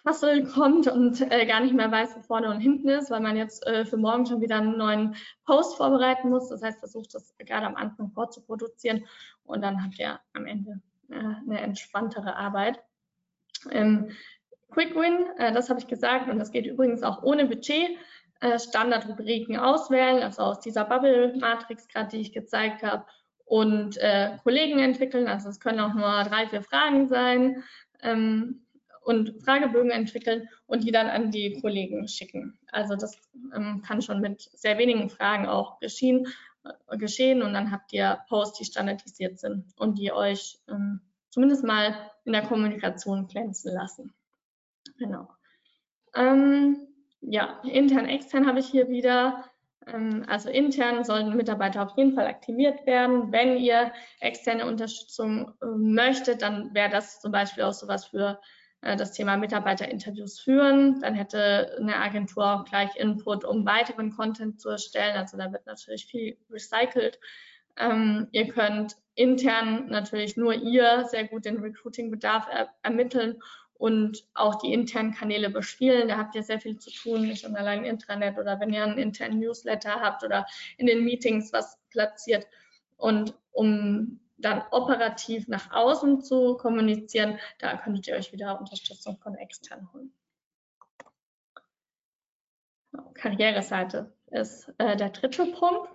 [0.07, 3.37] Hustle kommt und äh, gar nicht mehr weiß, wo vorne und hinten ist, weil man
[3.37, 6.49] jetzt äh, für morgen schon wieder einen neuen Post vorbereiten muss.
[6.49, 9.07] Das heißt, versucht das gerade am Anfang vorzuproduzieren
[9.45, 12.81] und dann habt ihr am Ende äh, eine entspanntere Arbeit.
[13.71, 14.11] Ähm,
[14.75, 17.97] Quick Win, äh, das habe ich gesagt und das geht übrigens auch ohne Budget.
[18.41, 23.07] Äh, Standardrubriken auswählen, also aus dieser Bubble-Matrix gerade, die ich gezeigt habe,
[23.47, 25.29] und äh, Kollegen entwickeln.
[25.29, 27.63] Also es können auch nur drei, vier Fragen sein
[28.03, 28.67] ähm,
[29.03, 32.59] und Fragebögen entwickeln und die dann an die Kollegen schicken.
[32.73, 33.17] Also das
[33.55, 36.27] ähm, kann schon mit sehr wenigen Fragen auch geschehen,
[36.65, 41.65] äh, geschehen und dann habt ihr Posts, die standardisiert sind und die euch ähm, zumindest
[41.65, 44.13] mal in der Kommunikation glänzen lassen.
[44.99, 45.29] Genau.
[46.15, 46.87] Ähm,
[47.21, 49.45] ja, intern, extern habe ich hier wieder.
[49.87, 53.33] Ähm, also intern sollen Mitarbeiter auf jeden Fall aktiviert werden.
[53.33, 58.41] Wenn ihr externe Unterstützung äh, möchtet, dann wäre das zum Beispiel auch sowas für
[58.83, 61.01] äh, das Thema Mitarbeiterinterviews führen.
[61.01, 65.17] Dann hätte eine Agentur auch gleich Input, um weiteren Content zu erstellen.
[65.17, 67.19] Also da wird natürlich viel recycelt.
[67.77, 73.41] Ähm, ihr könnt intern natürlich nur ihr sehr gut den Recruiting-Bedarf er ermitteln
[73.75, 76.09] und auch die internen Kanäle bespielen.
[76.09, 78.99] Da habt ihr sehr viel zu tun, nicht schon allein Intranet oder wenn ihr einen
[78.99, 80.47] internen Newsletter habt oder
[80.79, 82.47] in den Meetings was platziert.
[82.97, 89.35] Und um dann operativ nach außen zu kommunizieren, da könntet ihr euch wieder Unterstützung von
[89.37, 90.13] extern holen.
[93.15, 95.89] Karriereseite ist äh, der dritte Punkt.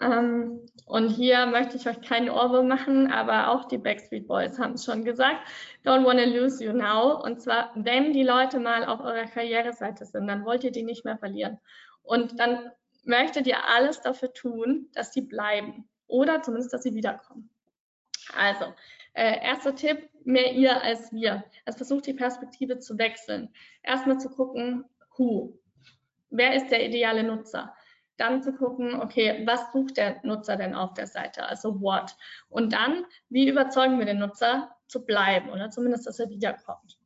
[0.00, 4.74] Ähm, und hier möchte ich euch keinen Ohrwurm machen, aber auch die Backstreet Boys haben
[4.74, 5.40] es schon gesagt.
[5.84, 7.20] Don't wanna lose you now.
[7.22, 11.04] Und zwar, wenn die Leute mal auf eurer Karriereseite sind, dann wollt ihr die nicht
[11.04, 11.58] mehr verlieren.
[12.02, 12.70] Und dann
[13.04, 17.50] möchtet ihr alles dafür tun, dass sie bleiben oder zumindest, dass sie wiederkommen.
[18.36, 18.66] Also,
[19.14, 21.44] äh, erster Tipp, mehr ihr als wir.
[21.64, 23.52] Also versucht die Perspektive zu wechseln.
[23.82, 24.84] Erstmal zu gucken,
[25.16, 25.58] who.
[26.30, 27.74] Wer ist der ideale Nutzer?
[28.18, 32.16] Dann zu gucken, okay, was sucht der Nutzer denn auf der Seite, also what?
[32.48, 36.98] Und dann, wie überzeugen wir den Nutzer zu bleiben oder zumindest, dass er wiederkommt.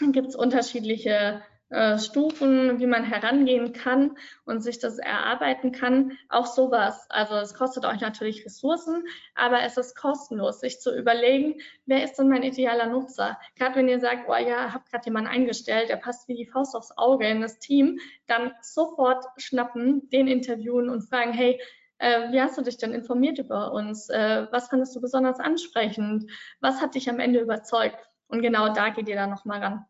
[0.00, 6.18] Dann gibt es unterschiedliche äh, Stufen, wie man herangehen kann und sich das erarbeiten kann.
[6.28, 7.06] Auch sowas.
[7.10, 9.04] Also es kostet euch natürlich Ressourcen,
[9.36, 13.38] aber es ist kostenlos, sich zu überlegen, wer ist denn mein idealer Nutzer?
[13.56, 16.74] Gerade wenn ihr sagt, oh ja, habt gerade jemanden eingestellt, der passt wie die Faust
[16.74, 21.60] aufs Auge in das Team, dann sofort schnappen, den interviewen und fragen, hey,
[21.98, 24.08] äh, wie hast du dich denn informiert über uns?
[24.08, 26.30] Äh, was fandest du besonders ansprechend?
[26.60, 28.08] Was hat dich am Ende überzeugt?
[28.26, 29.86] Und genau da geht ihr dann nochmal ran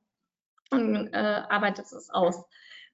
[0.70, 2.44] und äh, arbeitet es aus.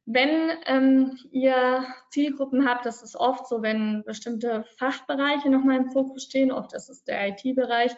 [0.07, 6.23] Wenn ähm, ihr Zielgruppen habt, das ist oft so, wenn bestimmte Fachbereiche nochmal im Fokus
[6.23, 7.93] stehen, oft ist es der IT-Bereich,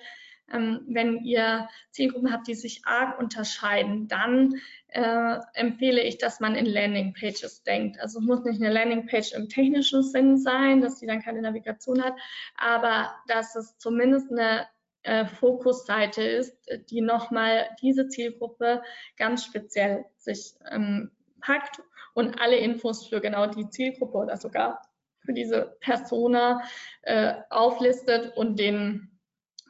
[0.50, 4.54] ähm, wenn ihr Zielgruppen habt, die sich arg unterscheiden, dann
[4.88, 8.00] äh, empfehle ich, dass man in Landingpages denkt.
[8.00, 12.02] Also es muss nicht eine Landingpage im technischen Sinn sein, dass die dann keine Navigation
[12.02, 12.14] hat,
[12.56, 14.66] aber dass es zumindest eine
[15.02, 16.56] äh, Fokusseite ist,
[16.90, 18.82] die nochmal diese Zielgruppe
[19.16, 21.80] ganz speziell sich ähm, packt
[22.14, 24.82] und alle Infos für genau die Zielgruppe oder sogar
[25.20, 26.62] für diese Persona
[27.02, 29.18] äh, auflistet und den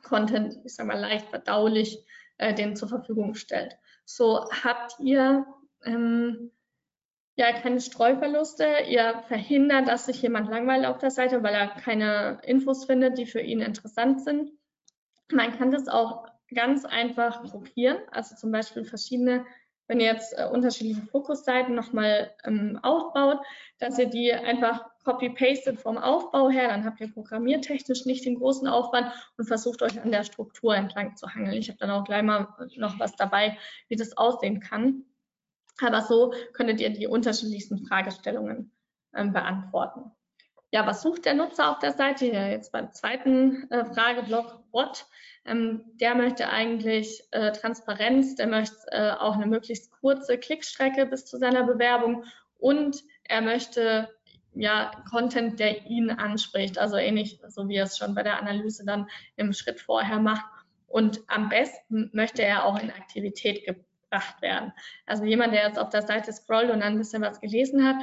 [0.03, 2.05] Content, ich sag mal, leicht verdaulich
[2.39, 3.77] äh, den zur Verfügung stellt.
[4.05, 5.47] So habt ihr
[5.85, 6.51] ähm,
[7.37, 12.41] ja keine Streuverluste, ihr verhindert, dass sich jemand langweilt auf der Seite, weil er keine
[12.45, 14.51] Infos findet, die für ihn interessant sind.
[15.31, 19.45] Man kann das auch ganz einfach gruppieren, also zum Beispiel verschiedene
[19.89, 23.39] wenn ihr jetzt äh, unterschiedliche Fokusseiten nochmal ähm, aufbaut,
[23.79, 28.69] dass ihr die einfach copy-pastet vom Aufbau her, dann habt ihr programmiertechnisch nicht den großen
[28.69, 31.57] Aufwand und versucht euch an der Struktur entlang zu hangeln.
[31.57, 33.57] Ich habe dann auch gleich mal noch was dabei,
[33.89, 35.05] wie das aussehen kann.
[35.81, 38.73] Aber so könntet ihr die unterschiedlichsten Fragestellungen
[39.15, 40.11] ähm, beantworten.
[40.71, 42.27] Ja, was sucht der Nutzer auf der Seite?
[42.27, 45.07] Ja, jetzt beim zweiten äh, Frageblock, what?
[45.47, 51.25] Ähm, der möchte eigentlich äh, Transparenz, der möchte äh, auch eine möglichst kurze Klickstrecke bis
[51.25, 52.25] zu seiner Bewerbung
[52.59, 54.09] und er möchte
[54.55, 58.85] ja Content, der ihn anspricht, also ähnlich so wie er es schon bei der Analyse
[58.85, 60.45] dann im Schritt vorher macht.
[60.87, 64.73] Und am besten möchte er auch in Aktivität gebracht werden.
[65.07, 67.97] Also jemand, der jetzt auf der Seite scrollt und dann ein bisschen was gelesen hat,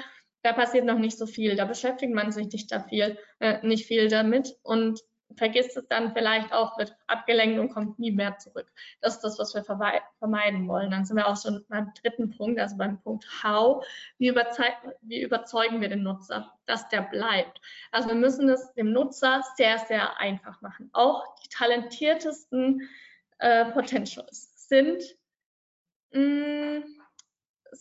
[0.45, 3.87] da passiert noch nicht so viel, da beschäftigt man sich nicht, da viel, äh, nicht
[3.87, 5.01] viel damit und
[5.35, 8.71] vergisst es dann vielleicht auch, wird abgelenkt und kommt nie mehr zurück.
[9.01, 10.91] Das ist das, was wir vermeiden wollen.
[10.91, 13.83] Dann sind wir auch schon beim dritten Punkt, also beim Punkt How.
[14.19, 14.33] Wie,
[15.01, 17.59] wie überzeugen wir den Nutzer, dass der bleibt?
[17.91, 20.91] Also wir müssen es dem Nutzer sehr, sehr einfach machen.
[20.93, 22.87] Auch die talentiertesten
[23.39, 25.03] äh, Potentials sind
[26.11, 26.83] mh, mm,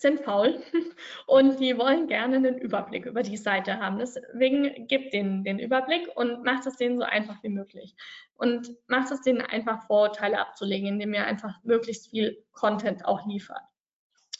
[0.00, 0.62] sind faul
[1.26, 3.98] und die wollen gerne einen Überblick über die Seite haben.
[3.98, 7.94] Deswegen gibt denen den Überblick und macht es denen so einfach wie möglich.
[8.34, 13.62] Und macht es denen einfach Vorurteile abzulegen, indem ihr einfach möglichst viel Content auch liefert.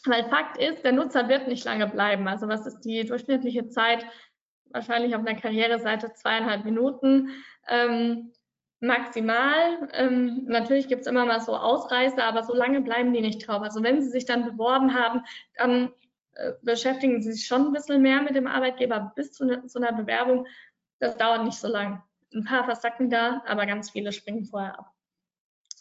[0.06, 2.28] Weil Fakt ist, der Nutzer wird nicht lange bleiben.
[2.28, 4.04] Also was ist die durchschnittliche Zeit?
[4.70, 7.30] Wahrscheinlich auf einer Karriereseite zweieinhalb Minuten.
[7.68, 8.32] Ähm,
[8.86, 9.88] maximal.
[9.92, 13.62] Ähm, natürlich gibt es immer mal so Ausreißer, aber so lange bleiben die nicht drauf.
[13.62, 15.22] Also wenn sie sich dann beworben haben,
[15.56, 15.92] dann
[16.34, 19.78] äh, beschäftigen sie sich schon ein bisschen mehr mit dem Arbeitgeber bis zu, ne, zu
[19.78, 20.46] einer Bewerbung.
[20.98, 22.02] Das dauert nicht so lang.
[22.34, 24.92] Ein paar versacken da, aber ganz viele springen vorher ab.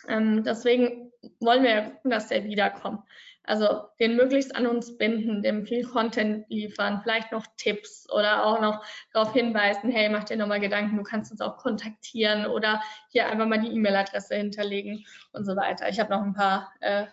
[0.08, 3.02] Ähm, deswegen wollen wir ja gucken, dass der wiederkommt.
[3.45, 8.62] Also den möglichst an uns binden, dem viel Content liefern, vielleicht noch Tipps oder auch
[8.62, 13.27] noch darauf hinweisen, hey, mach dir nochmal Gedanken, du kannst uns auch kontaktieren oder hier
[13.27, 15.89] einfach mal die E-Mail-Adresse hinterlegen und so weiter.
[15.89, 17.06] Ich habe noch ein paar äh,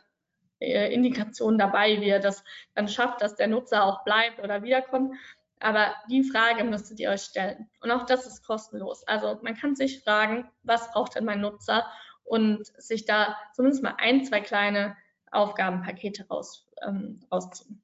[0.61, 5.17] äh, Indikationen dabei, wie ihr das dann schafft, dass der Nutzer auch bleibt oder wiederkommt.
[5.59, 7.69] Aber die Frage müsstet ihr euch stellen.
[7.81, 9.07] Und auch das ist kostenlos.
[9.07, 11.87] Also man kann sich fragen, was braucht denn mein Nutzer?
[12.25, 14.97] Und sich da zumindest mal ein, zwei kleine
[15.31, 17.83] Aufgabenpakete raus, ähm, rausziehen.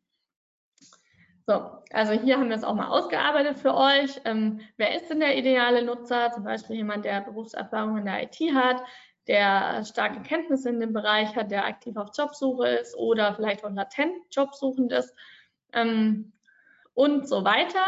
[1.48, 4.20] So, also hier haben wir es auch mal ausgearbeitet für euch.
[4.24, 6.32] Ähm, wer ist denn der ideale Nutzer?
[6.32, 8.82] Zum Beispiel jemand, der Berufserfahrung in der IT hat,
[9.28, 13.70] der starke Kenntnisse in dem Bereich hat, der aktiv auf Jobsuche ist oder vielleicht auch
[13.70, 15.14] latent Jobsuchend ist
[15.72, 16.32] ähm,
[16.94, 17.84] und so weiter.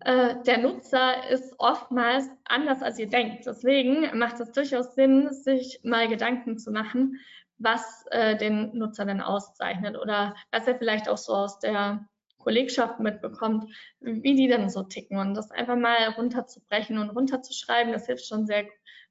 [0.00, 3.46] Äh, der Nutzer ist oftmals anders, als ihr denkt.
[3.46, 7.20] Deswegen macht es durchaus Sinn, sich mal Gedanken zu machen,
[7.58, 12.06] was äh, den Nutzer denn auszeichnet oder was er vielleicht auch so aus der
[12.38, 18.06] Kollegschaft mitbekommt, wie die denn so ticken und das einfach mal runterzubrechen und runterzuschreiben, das
[18.06, 18.64] hilft schon sehr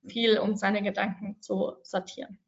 [0.06, 2.40] viel, um seine Gedanken zu sortieren.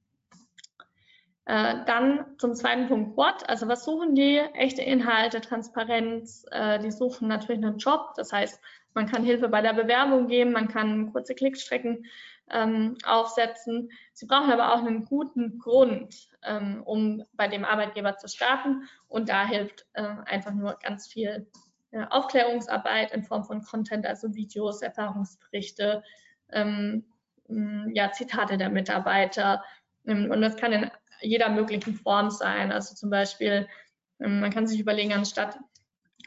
[1.46, 4.38] Äh, dann zum zweiten Punkt What, also was suchen die?
[4.54, 8.62] Echte Inhalte, Transparenz, äh, die suchen natürlich einen Job, das heißt,
[8.94, 12.06] man kann Hilfe bei der Bewerbung geben, man kann kurze Klickstrecken
[12.50, 13.90] ähm, aufsetzen.
[14.14, 18.88] Sie brauchen aber auch einen guten Grund, ähm, um bei dem Arbeitgeber zu starten.
[19.08, 21.48] Und da hilft äh, einfach nur ganz viel
[21.92, 26.04] äh, Aufklärungsarbeit in Form von Content, also Videos, Erfahrungsberichte,
[26.52, 27.06] ähm,
[27.94, 29.64] ja, Zitate der Mitarbeiter.
[30.06, 32.72] Ähm, und das kann in jeder möglichen Form sein.
[32.72, 33.68] Also zum Beispiel,
[34.20, 35.58] ähm, man kann sich überlegen, anstatt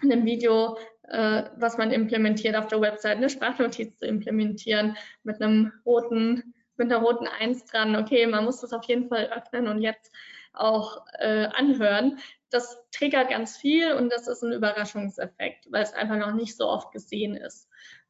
[0.02, 5.40] in einem Video äh, was man implementiert auf der Website, eine Sprachnotiz zu implementieren mit
[5.40, 7.97] einem roten, mit einer roten Eins dran.
[7.97, 10.12] Okay, man muss das auf jeden Fall öffnen und jetzt
[10.53, 12.19] auch äh, anhören.
[12.51, 16.69] Das triggert ganz viel und das ist ein Überraschungseffekt, weil es einfach noch nicht so
[16.69, 17.69] oft gesehen ist.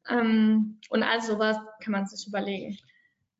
[0.08, 2.78] Ähm, und all sowas kann man sich überlegen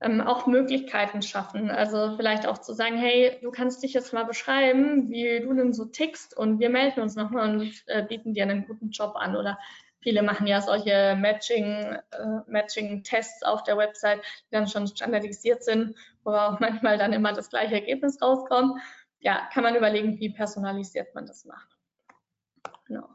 [0.00, 1.70] ähm, auch Möglichkeiten schaffen.
[1.70, 5.72] Also vielleicht auch zu sagen, hey, du kannst dich jetzt mal beschreiben, wie du denn
[5.72, 9.37] so tickst und wir melden uns nochmal und äh, bieten dir einen guten Job an.
[9.37, 9.59] Oder
[10.00, 15.96] viele machen ja solche Matching, äh, Matching-Tests auf der Website, die dann schon standardisiert sind,
[16.25, 18.81] wo auch manchmal dann immer das gleiche Ergebnis rauskommt.
[19.21, 21.77] Ja, kann man überlegen, wie personalisiert man das macht.
[22.87, 23.08] Genau.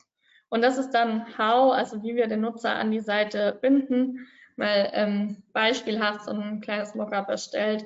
[0.50, 4.28] Und das ist dann How, also wie wir den Nutzer an die Seite binden.
[4.58, 7.86] Mal ähm, beispielhaft so ein kleines Mockup erstellt.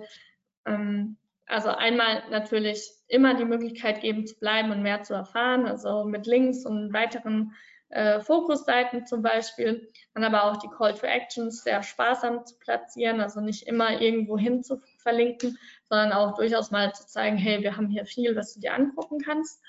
[0.65, 6.03] Ähm, also einmal natürlich immer die Möglichkeit geben zu bleiben und mehr zu erfahren, also
[6.05, 7.53] mit Links und weiteren
[7.89, 13.21] äh, Fokusseiten zum Beispiel, dann aber auch die Call to Actions sehr sparsam zu platzieren,
[13.21, 17.77] also nicht immer irgendwo hin zu verlinken, sondern auch durchaus mal zu zeigen, hey, wir
[17.77, 19.61] haben hier viel, was du dir angucken kannst.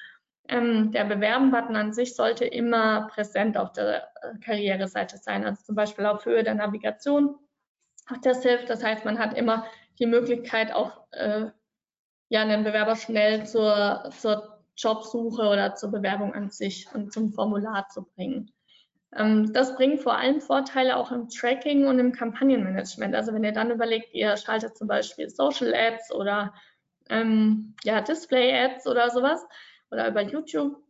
[0.48, 5.74] Ähm, der Bewerben-Button an sich sollte immer präsent auf der äh, Karriereseite sein, also zum
[5.74, 7.36] Beispiel auf Höhe der Navigation.
[8.08, 9.66] Auch das hilft, das heißt, man hat immer
[9.98, 11.46] die Möglichkeit, auch äh,
[12.28, 17.88] ja, einen Bewerber schnell zur, zur Jobsuche oder zur Bewerbung an sich und zum Formular
[17.88, 18.52] zu bringen.
[19.16, 23.14] Ähm, das bringt vor allem Vorteile auch im Tracking und im Kampagnenmanagement.
[23.14, 26.52] Also wenn ihr dann überlegt, ihr schaltet zum Beispiel Social Ads oder
[27.08, 29.46] ähm, ja, Display Ads oder sowas
[29.90, 30.82] oder über YouTube,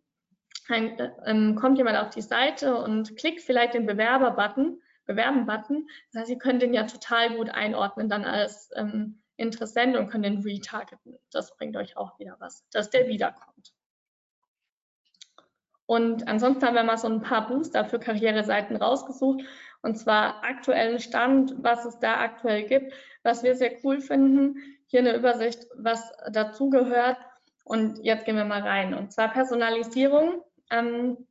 [0.68, 5.88] dann ähm, kommt jemand auf die Seite und klickt vielleicht den Bewerber-Button, Bewerben-Button.
[6.12, 10.24] Das heißt, ihr könnt den ja total gut einordnen dann als ähm, Interessent und könnt
[10.24, 11.18] den retargeten.
[11.30, 13.74] Das bringt euch auch wieder was, dass der wiederkommt.
[15.84, 19.42] Und ansonsten haben wir mal so ein paar Booster für Karriereseiten rausgesucht.
[19.82, 22.92] Und zwar aktuellen Stand, was es da aktuell gibt,
[23.22, 24.56] was wir sehr cool finden.
[24.86, 27.18] Hier eine Übersicht, was dazugehört.
[27.66, 28.94] Und jetzt gehen wir mal rein.
[28.94, 30.40] Und zwar Personalisierung
[30.70, 31.26] ähm,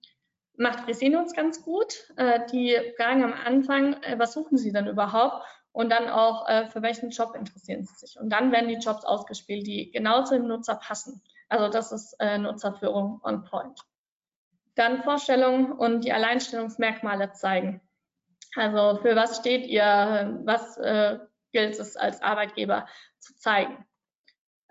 [0.58, 2.12] macht Resilience ganz gut.
[2.18, 5.46] Äh, die fragen am Anfang, äh, was suchen Sie denn überhaupt?
[5.72, 8.20] Und dann auch, äh, für welchen Job interessieren Sie sich?
[8.20, 11.22] Und dann werden die Jobs ausgespielt, die genau zu dem Nutzer passen.
[11.48, 13.80] Also das ist äh, Nutzerführung on point.
[14.76, 17.80] Dann Vorstellungen und die Alleinstellungsmerkmale zeigen.
[18.58, 21.18] Also für was steht ihr, was äh,
[21.54, 22.88] gilt es als Arbeitgeber
[23.20, 23.86] zu zeigen.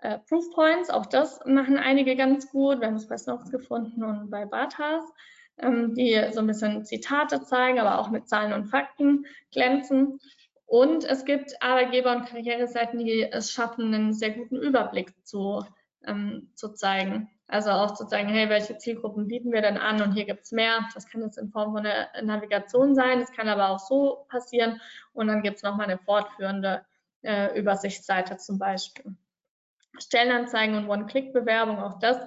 [0.05, 2.79] Äh, Proof Points, auch das machen einige ganz gut.
[2.79, 5.03] Wir haben es bei Snox gefunden und bei Batas,
[5.57, 10.19] ähm, die so ein bisschen Zitate zeigen, aber auch mit Zahlen und Fakten glänzen.
[10.67, 15.65] Und es gibt Arbeitgeber und Karriereseiten, die es schaffen, einen sehr guten Überblick zu,
[16.05, 17.27] ähm, zu zeigen.
[17.47, 20.51] Also auch zu sagen, hey, welche Zielgruppen bieten wir denn an und hier gibt es
[20.51, 20.87] mehr.
[20.93, 24.79] Das kann jetzt in Form von einer Navigation sein, das kann aber auch so passieren
[25.13, 26.85] und dann gibt es nochmal eine fortführende
[27.23, 29.15] äh, Übersichtsseite zum Beispiel.
[29.99, 32.17] Stellenanzeigen und One-Click-Bewerbung, auch das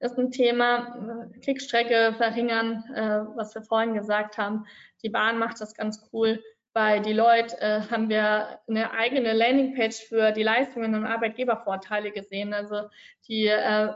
[0.00, 1.30] ist ein Thema.
[1.42, 4.66] Klickstrecke verringern, äh, was wir vorhin gesagt haben.
[5.02, 6.42] Die Bahn macht das ganz cool.
[6.72, 12.52] Bei Deloitte äh, haben wir eine eigene Landingpage für die Leistungen und Arbeitgebervorteile gesehen.
[12.52, 12.88] Also
[13.28, 13.92] die äh,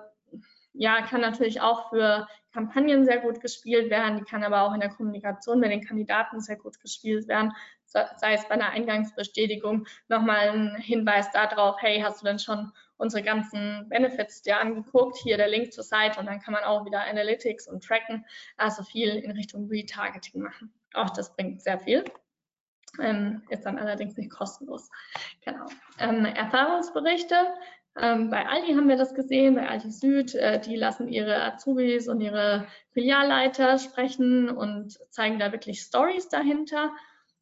[0.74, 4.80] ja, kann natürlich auch für Kampagnen sehr gut gespielt werden, die kann aber auch in
[4.80, 7.52] der Kommunikation mit den Kandidaten sehr gut gespielt werden,
[7.84, 13.22] sei es bei einer Eingangsbestätigung nochmal ein Hinweis darauf, hey, hast du denn schon unsere
[13.22, 17.00] ganzen Benefits dir angeguckt, hier der Link zur Seite und dann kann man auch wieder
[17.04, 18.24] Analytics und Tracken,
[18.56, 20.72] also viel in Richtung Retargeting machen.
[20.94, 22.04] Auch das bringt sehr viel.
[23.00, 24.90] Ähm, ist dann allerdings nicht kostenlos.
[25.44, 25.66] Genau.
[25.98, 27.36] Ähm, Erfahrungsberichte
[28.00, 30.34] ähm, bei Aldi haben wir das gesehen, bei Aldi Süd.
[30.34, 36.92] Äh, die lassen ihre Azubis und ihre Filialleiter sprechen und zeigen da wirklich Stories dahinter.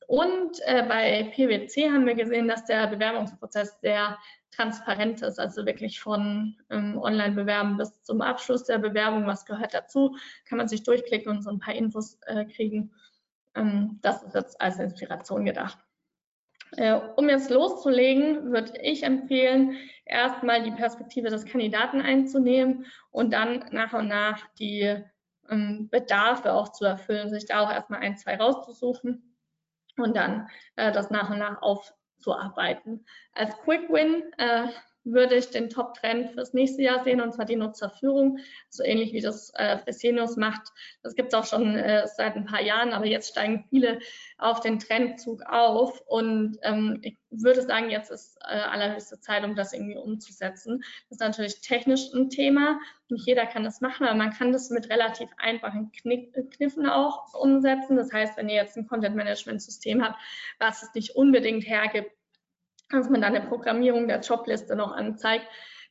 [0.07, 4.19] Und äh, bei PwC haben wir gesehen, dass der Bewerbungsprozess sehr
[4.57, 10.17] transparent ist, also wirklich von ähm, Online-Bewerben bis zum Abschluss der Bewerbung, was gehört dazu,
[10.47, 12.93] kann man sich durchklicken und so ein paar Infos äh, kriegen.
[13.55, 15.79] Ähm, das ist jetzt als Inspiration gedacht.
[16.73, 23.65] Äh, um jetzt loszulegen, würde ich empfehlen, erstmal die Perspektive des Kandidaten einzunehmen und dann
[23.71, 25.03] nach und nach die
[25.49, 29.37] ähm, Bedarfe auch zu erfüllen, sich da auch erstmal ein, zwei rauszusuchen
[29.97, 31.63] und dann äh, das nach und nach
[32.17, 33.05] aufzuarbeiten.
[33.33, 34.69] Als Quick Win äh,
[35.07, 38.39] würde ich den Top-Trend fürs nächste Jahr sehen, und zwar die Nutzerführung,
[38.69, 40.73] so ähnlich wie das äh, Fresenius macht.
[41.03, 44.01] Das gibt es auch schon äh, seit ein paar Jahren, aber jetzt steigen viele
[44.39, 46.03] auf den Trendzug auf.
[46.07, 50.83] Und ähm, ich würde sagen, jetzt ist äh, allerhöchste Zeit, um das irgendwie umzusetzen.
[51.09, 52.79] Das ist natürlich technisch ein Thema.
[53.09, 57.33] Nicht jeder kann das machen, aber man kann das mit relativ einfachen Knick, Kniffen auch
[57.35, 57.97] umsetzen.
[57.97, 60.19] Das heißt, wenn ihr jetzt ein Content-Management-System habt,
[60.59, 62.11] was es nicht unbedingt hergibt,
[62.91, 65.47] dass man dann eine Programmierung der Jobliste noch anzeigt,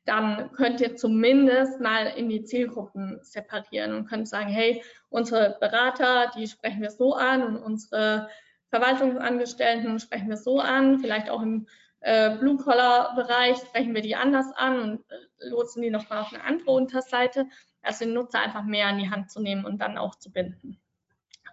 [0.06, 6.32] dann könnt ihr zumindest mal in die Zielgruppen separieren und könnt sagen, hey, unsere Berater,
[6.38, 8.30] die sprechen wir so an und unsere
[8.70, 11.68] Verwaltungsangestellten sprechen wir so an, vielleicht auch im
[12.02, 16.72] äh, Blue-Collar-Bereich sprechen wir die anders an und äh, lotsen die nochmal auf eine andere
[16.72, 17.48] Unterseite.
[17.82, 20.80] Also den Nutzer einfach mehr an die Hand zu nehmen und dann auch zu binden.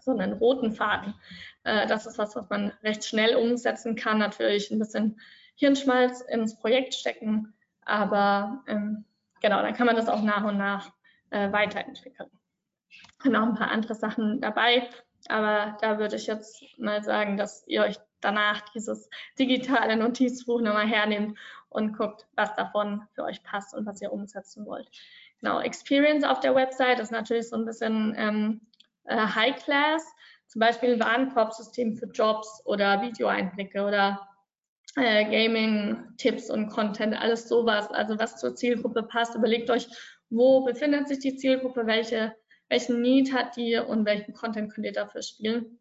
[0.05, 1.15] So einen roten Faden
[1.65, 4.19] äh, das ist was, was man recht schnell umsetzen kann.
[4.19, 5.21] Natürlich ein bisschen
[5.57, 7.53] Hirnschmalz ins Projekt stecken,
[7.85, 9.05] aber ähm,
[9.41, 10.93] genau, dann kann man das auch nach und nach
[11.31, 12.31] äh, weiterentwickeln.
[13.25, 14.89] noch ein paar andere Sachen dabei.
[15.29, 20.87] Aber da würde ich jetzt mal sagen, dass ihr euch danach dieses digitale Notizbuch nochmal
[20.89, 21.39] hernehmt
[21.69, 24.89] und guckt, was davon für euch passt und was ihr umsetzen wollt.
[25.41, 28.61] Genau, Experience auf der Website ist natürlich so ein bisschen ähm,
[29.05, 30.05] äh, High Class,
[30.47, 34.29] zum Beispiel Warenkorbsystem für Jobs oder Videoeinblicke oder
[34.97, 39.35] äh, Gaming-Tipps und Content, alles sowas, also was zur Zielgruppe passt.
[39.35, 39.89] Überlegt euch,
[40.29, 42.35] wo befindet sich die Zielgruppe, welche,
[42.69, 45.79] welchen Need hat die und welchen Content könnt ihr dafür spielen.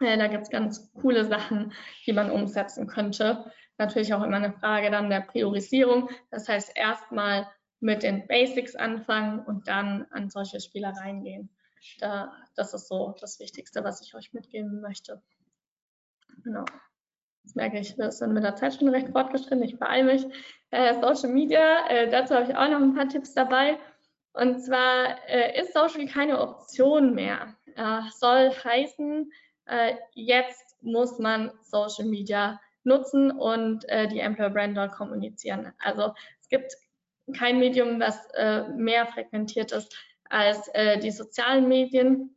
[0.00, 1.72] Äh, da gibt es ganz coole Sachen,
[2.06, 3.50] die man umsetzen könnte.
[3.78, 6.10] Natürlich auch immer eine Frage dann der Priorisierung.
[6.30, 7.46] Das heißt, erstmal
[7.80, 11.55] mit den Basics anfangen und dann an solche Spielereien gehen.
[12.00, 15.22] Da, das ist so das Wichtigste, was ich euch mitgeben möchte.
[16.42, 16.64] Genau.
[17.44, 19.62] Jetzt merke ich, wir sind mit der Zeit schon recht fortgeschritten.
[19.62, 20.26] Ich beeile mich.
[20.70, 23.78] Äh, Social Media, äh, dazu habe ich auch noch ein paar Tipps dabei.
[24.32, 27.56] Und zwar äh, ist Social keine Option mehr.
[28.18, 29.30] soll heißen,
[29.66, 35.72] äh, jetzt muss man Social Media nutzen und äh, die Employer Brand dort kommunizieren.
[35.78, 36.76] Also es gibt
[37.36, 39.94] kein Medium, was äh, mehr fragmentiert ist
[40.30, 42.36] als äh, die sozialen Medien.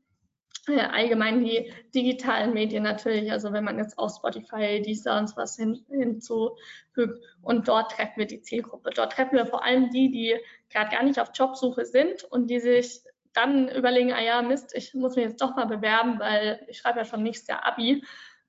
[0.67, 5.55] Äh, allgemein die digitalen Medien natürlich, also wenn man jetzt auch Spotify, Deezer und was
[5.55, 8.91] hin, hinzufügt und dort treffen wir die Zielgruppe.
[8.91, 10.37] Dort treffen wir vor allem die, die
[10.69, 13.01] gerade gar nicht auf Jobsuche sind und die sich
[13.33, 16.99] dann überlegen, ah ja, Mist, ich muss mich jetzt doch mal bewerben, weil ich schreibe
[16.99, 18.03] ja schon nächstes Jahr Abi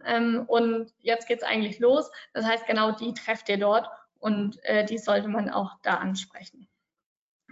[0.04, 2.10] ähm, und jetzt geht es eigentlich los.
[2.32, 3.88] Das heißt, genau die trefft ihr dort
[4.18, 6.69] und äh, die sollte man auch da ansprechen.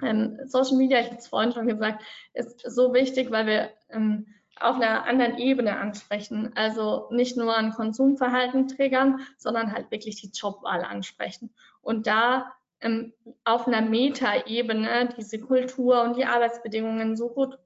[0.03, 2.03] Ähm, Social Media, ich habe es vorhin schon gesagt,
[2.35, 4.27] ist so wichtig, weil wir ähm,
[4.61, 6.53] auf einer anderen Ebene ansprechen.
[6.55, 11.51] Also nicht nur ein Konsumverhalten triggern, sondern halt wirklich die Jobwahl ansprechen.
[11.81, 13.13] Und da ähm,
[13.45, 17.59] auf einer Metaebene diese Kultur und die Arbeitsbedingungen so gut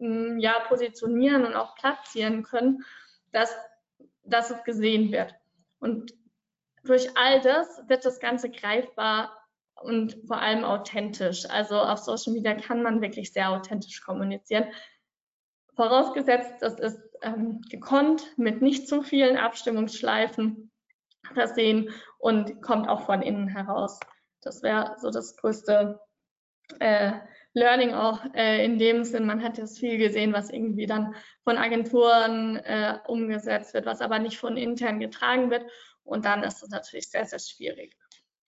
[0.00, 2.84] ähm, ja, positionieren und auch platzieren können,
[3.32, 3.54] dass,
[4.24, 5.34] dass es gesehen wird.
[5.80, 6.14] Und
[6.84, 9.37] durch all das wird das Ganze greifbar
[9.82, 11.48] und vor allem authentisch.
[11.48, 14.64] Also auf Social Media kann man wirklich sehr authentisch kommunizieren.
[15.76, 20.70] Vorausgesetzt, das ist ähm, gekonnt mit nicht zu vielen Abstimmungsschleifen
[21.34, 24.00] versehen und kommt auch von innen heraus.
[24.40, 26.00] Das wäre so das größte
[26.80, 27.12] äh,
[27.54, 29.26] Learning auch äh, in dem Sinn.
[29.26, 31.14] Man hat jetzt viel gesehen, was irgendwie dann
[31.44, 35.64] von Agenturen äh, umgesetzt wird, was aber nicht von intern getragen wird.
[36.04, 37.96] Und dann ist es natürlich sehr, sehr schwierig.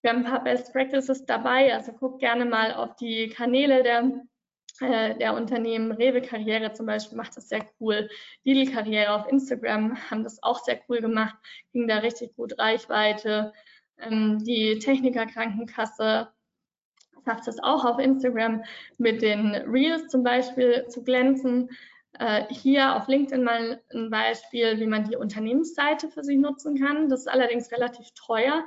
[0.03, 1.75] Wir haben ein paar Best Practices dabei.
[1.75, 4.13] Also guckt gerne mal auf die Kanäle der,
[4.81, 5.93] äh, der Unternehmen.
[5.93, 8.09] Rewe Karriere zum Beispiel macht das sehr cool.
[8.45, 11.37] Lidl Karriere auf Instagram haben das auch sehr cool gemacht.
[11.73, 13.53] Ging da richtig gut Reichweite.
[13.99, 16.29] Ähm, die Techniker Krankenkasse
[17.25, 18.65] schafft es auch auf Instagram
[18.99, 21.69] mit den Reels zum Beispiel zu glänzen.
[22.19, 27.09] Äh, hier auf LinkedIn mal ein Beispiel, wie man die Unternehmensseite für sich nutzen kann.
[27.09, 28.65] Das ist allerdings relativ teuer.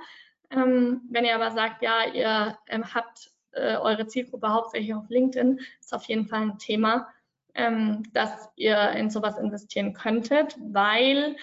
[0.53, 5.59] Ähm, wenn ihr aber sagt, ja, ihr ähm, habt äh, eure Zielgruppe hauptsächlich auf LinkedIn,
[5.79, 7.07] ist auf jeden Fall ein Thema,
[7.55, 11.35] ähm, dass ihr in sowas investieren könntet, weil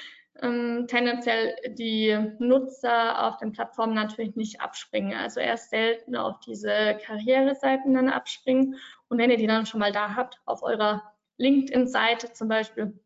[0.43, 5.13] tendenziell die Nutzer auf den Plattformen natürlich nicht abspringen.
[5.13, 8.77] Also erst selten auf diese Karriereseiten dann abspringen.
[9.09, 11.03] Und wenn ihr die dann schon mal da habt, auf eurer
[11.37, 12.99] LinkedIn-Seite zum Beispiel,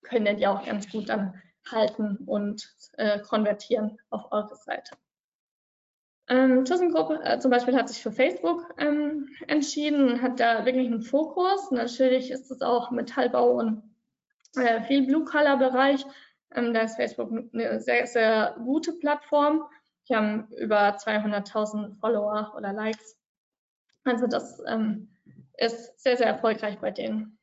[0.00, 4.96] könnt ihr die auch ganz gut dann halten und äh, konvertieren auf eure Seite.
[6.32, 11.02] Ähm, ThyssenKrupp äh, zum Beispiel hat sich für Facebook ähm, entschieden hat da wirklich einen
[11.02, 11.70] Fokus.
[11.70, 13.82] Natürlich ist es auch Metallbau und
[14.56, 16.06] äh, viel Blue-Color-Bereich,
[16.54, 19.64] ähm, da ist Facebook eine sehr, sehr gute Plattform.
[20.08, 23.18] Die haben über 200.000 Follower oder Likes.
[24.04, 25.14] Also das ähm,
[25.58, 27.38] ist sehr, sehr erfolgreich bei denen.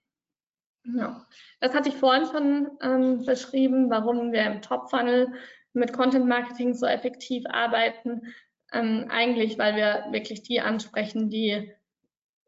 [0.83, 1.27] Ja.
[1.59, 5.31] Das hatte ich vorhin schon ähm, beschrieben, warum wir im Top-Funnel
[5.73, 8.33] mit Content Marketing so effektiv arbeiten.
[8.71, 11.73] Ähm, eigentlich, weil wir wirklich die ansprechen, die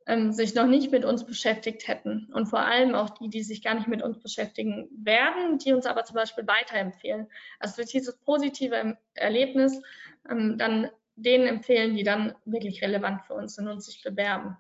[0.08, 3.64] ähm, sich noch nicht mit uns beschäftigt hätten und vor allem auch die, die sich
[3.64, 7.28] gar nicht mit uns beschäftigen werden, die uns aber zum Beispiel weiterempfehlen.
[7.60, 9.82] Also durch dieses positive Erlebnis
[10.30, 14.58] ähm, dann denen empfehlen, die dann wirklich relevant für uns sind und sich bewerben.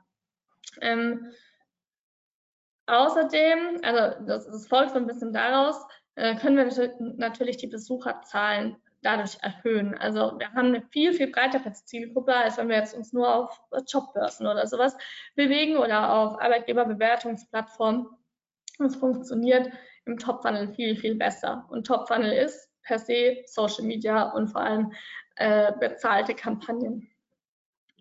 [0.79, 1.31] Ähm,
[2.85, 5.75] außerdem, also das, das folgt so ein bisschen daraus,
[6.15, 9.95] äh, können wir natürlich die Besucherzahlen dadurch erhöhen.
[9.97, 13.61] Also wir haben eine viel, viel breitere Zielgruppe, als wenn wir jetzt uns nur auf
[13.87, 14.95] Jobbörsen oder sowas
[15.35, 18.07] bewegen oder auf Arbeitgeberbewertungsplattformen.
[18.77, 19.71] Das funktioniert
[20.05, 21.65] im Top-Funnel viel, viel besser.
[21.69, 24.93] Und Top-Funnel ist per se Social Media und vor allem
[25.35, 27.09] äh, bezahlte Kampagnen.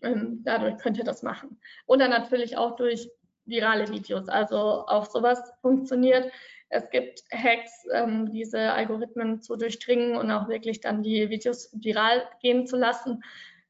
[0.02, 1.60] Ähm, dadurch könnt ihr das machen.
[1.86, 3.10] Oder natürlich auch durch
[3.44, 4.28] virale Videos.
[4.28, 6.32] Also auch sowas funktioniert.
[6.70, 12.22] Es gibt Hacks, ähm, diese Algorithmen zu durchdringen und auch wirklich dann die Videos viral
[12.40, 13.22] gehen zu lassen.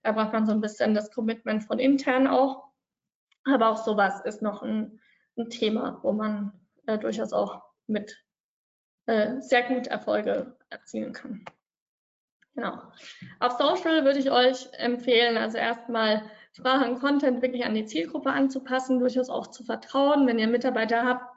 [0.03, 2.69] Da braucht man so ein bisschen das Commitment von intern auch.
[3.45, 5.01] Aber auch sowas ist noch ein,
[5.39, 6.53] ein Thema, wo man
[6.87, 8.23] äh, durchaus auch mit
[9.07, 11.45] äh, sehr gut Erfolge erzielen kann.
[12.55, 12.83] Genau.
[13.39, 16.23] Auf Social würde ich euch empfehlen, also erstmal
[16.53, 20.27] Sprache und Content wirklich an die Zielgruppe anzupassen, durchaus auch zu vertrauen.
[20.27, 21.30] Wenn ihr Mitarbeiter habt,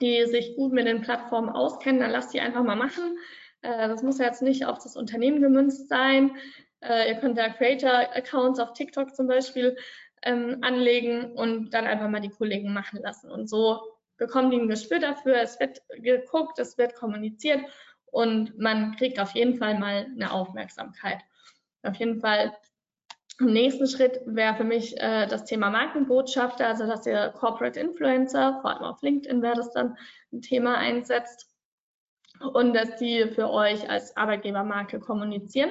[0.00, 3.18] die sich gut mit den Plattformen auskennen, dann lasst die einfach mal machen.
[3.62, 6.36] Äh, das muss jetzt nicht auf das Unternehmen gemünzt sein.
[6.80, 9.76] Äh, ihr könnt da Creator-Accounts auf TikTok zum Beispiel
[10.22, 13.30] ähm, anlegen und dann einfach mal die Kollegen machen lassen.
[13.30, 13.80] Und so
[14.16, 17.60] bekommen die ein Gespür dafür, es wird geguckt, es wird kommuniziert
[18.06, 21.18] und man kriegt auf jeden Fall mal eine Aufmerksamkeit.
[21.82, 22.54] Auf jeden Fall
[23.40, 28.58] im nächsten Schritt wäre für mich äh, das Thema Markenbotschafter, also dass ihr Corporate Influencer,
[28.60, 29.96] vor allem auf LinkedIn wäre das dann
[30.32, 31.50] ein Thema einsetzt
[32.52, 35.70] und dass die für euch als Arbeitgebermarke kommunizieren.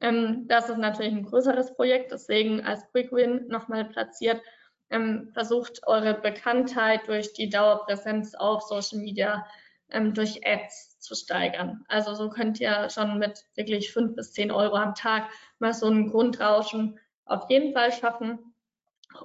[0.00, 4.40] Ähm, das ist natürlich ein größeres Projekt, deswegen als Quick Win nochmal platziert.
[4.88, 9.44] Ähm, versucht eure Bekanntheit durch die Dauerpräsenz auf Social Media
[9.90, 11.84] ähm, durch Ads zu steigern.
[11.88, 15.28] Also so könnt ihr schon mit wirklich fünf bis zehn Euro am Tag
[15.58, 18.54] mal so ein Grundrauschen auf jeden Fall schaffen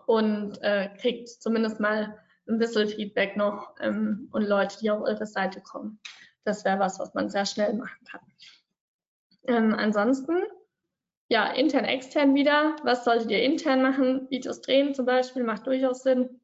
[0.05, 2.17] und äh, kriegt zumindest mal
[2.47, 5.99] ein bisschen Feedback noch ähm, und Leute, die auf eure Seite kommen.
[6.43, 8.21] Das wäre was, was man sehr schnell machen kann.
[9.47, 10.37] Ähm, ansonsten,
[11.29, 12.75] ja, intern, extern wieder.
[12.83, 14.29] Was solltet ihr intern machen?
[14.29, 16.41] Videos drehen zum Beispiel macht durchaus Sinn.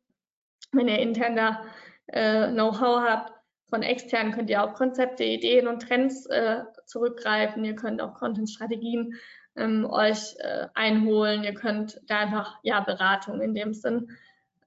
[0.71, 1.63] Wenn ihr intern da
[2.07, 3.33] äh, Know-how habt,
[3.69, 7.65] von extern könnt ihr auf Konzepte, Ideen und Trends äh, zurückgreifen.
[7.65, 9.15] Ihr könnt auch Content-Strategien
[9.57, 11.43] ähm, euch äh, einholen.
[11.43, 14.17] Ihr könnt da einfach ja Beratung in dem Sinn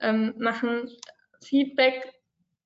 [0.00, 0.90] ähm, machen.
[1.42, 2.12] Feedback,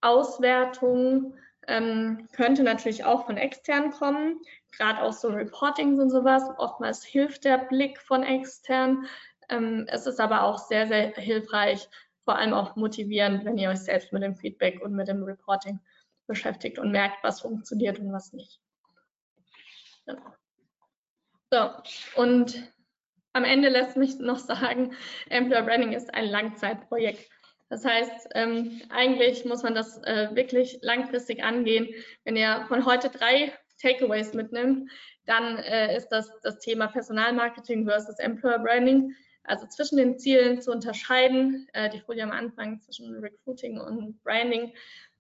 [0.00, 1.34] Auswertung
[1.68, 4.40] ähm, könnte natürlich auch von extern kommen.
[4.76, 6.42] Gerade auch so Reportings und sowas.
[6.58, 9.06] Oftmals hilft der Blick von extern.
[9.48, 11.88] Ähm, es ist aber auch sehr, sehr hilfreich,
[12.24, 15.78] vor allem auch motivierend, wenn ihr euch selbst mit dem Feedback und mit dem Reporting
[16.26, 18.60] beschäftigt und merkt, was funktioniert und was nicht.
[20.06, 20.36] Ja.
[21.50, 22.72] So, und
[23.32, 24.94] am Ende lässt mich noch sagen,
[25.28, 27.28] Employer Branding ist ein Langzeitprojekt.
[27.68, 31.88] Das heißt, ähm, eigentlich muss man das äh, wirklich langfristig angehen.
[32.24, 34.90] Wenn ihr von heute drei Takeaways mitnimmt,
[35.26, 39.14] dann äh, ist das das Thema Personalmarketing versus Employer Branding.
[39.44, 44.72] Also zwischen den Zielen zu unterscheiden, äh, die Folie am Anfang zwischen Recruiting und Branding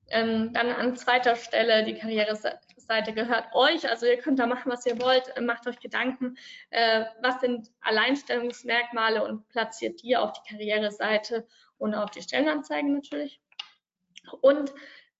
[0.08, 3.88] ähm, dann an zweiter Stelle, die Karriereseite gehört euch.
[3.88, 5.32] Also ihr könnt da machen, was ihr wollt.
[5.40, 6.36] Macht euch Gedanken,
[6.70, 11.46] äh, was sind Alleinstellungsmerkmale und platziert die auf die Karriereseite
[11.78, 13.40] und auf die Stellenanzeigen natürlich.
[14.40, 14.72] Und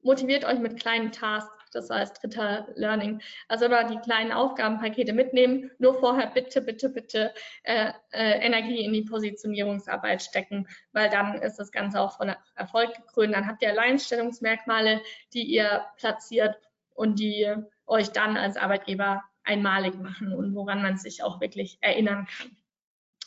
[0.03, 1.64] motiviert euch mit kleinen Tasks.
[1.75, 3.20] Das als dritter Learning.
[3.49, 5.70] Also immer die kleinen Aufgabenpakete mitnehmen.
[5.79, 11.57] Nur vorher bitte, bitte, bitte äh, äh, Energie in die Positionierungsarbeit stecken, weil dann ist
[11.57, 13.35] das Ganze auch von Erfolg gekrönt.
[13.35, 15.01] Dann habt ihr Alleinstellungsmerkmale,
[15.33, 16.57] die ihr platziert
[16.95, 17.53] und die
[17.87, 22.57] euch dann als Arbeitgeber einmalig machen und woran man sich auch wirklich erinnern kann.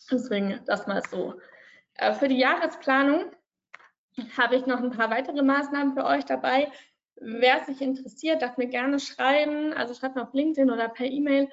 [0.09, 1.35] Deswegen das mal so.
[1.95, 3.31] Äh, für die Jahresplanung
[4.37, 6.71] habe ich noch ein paar weitere Maßnahmen für euch dabei.
[7.19, 9.73] Wer sich interessiert, darf mir gerne schreiben.
[9.73, 11.49] Also schreibt mir auf LinkedIn oder per E-Mail.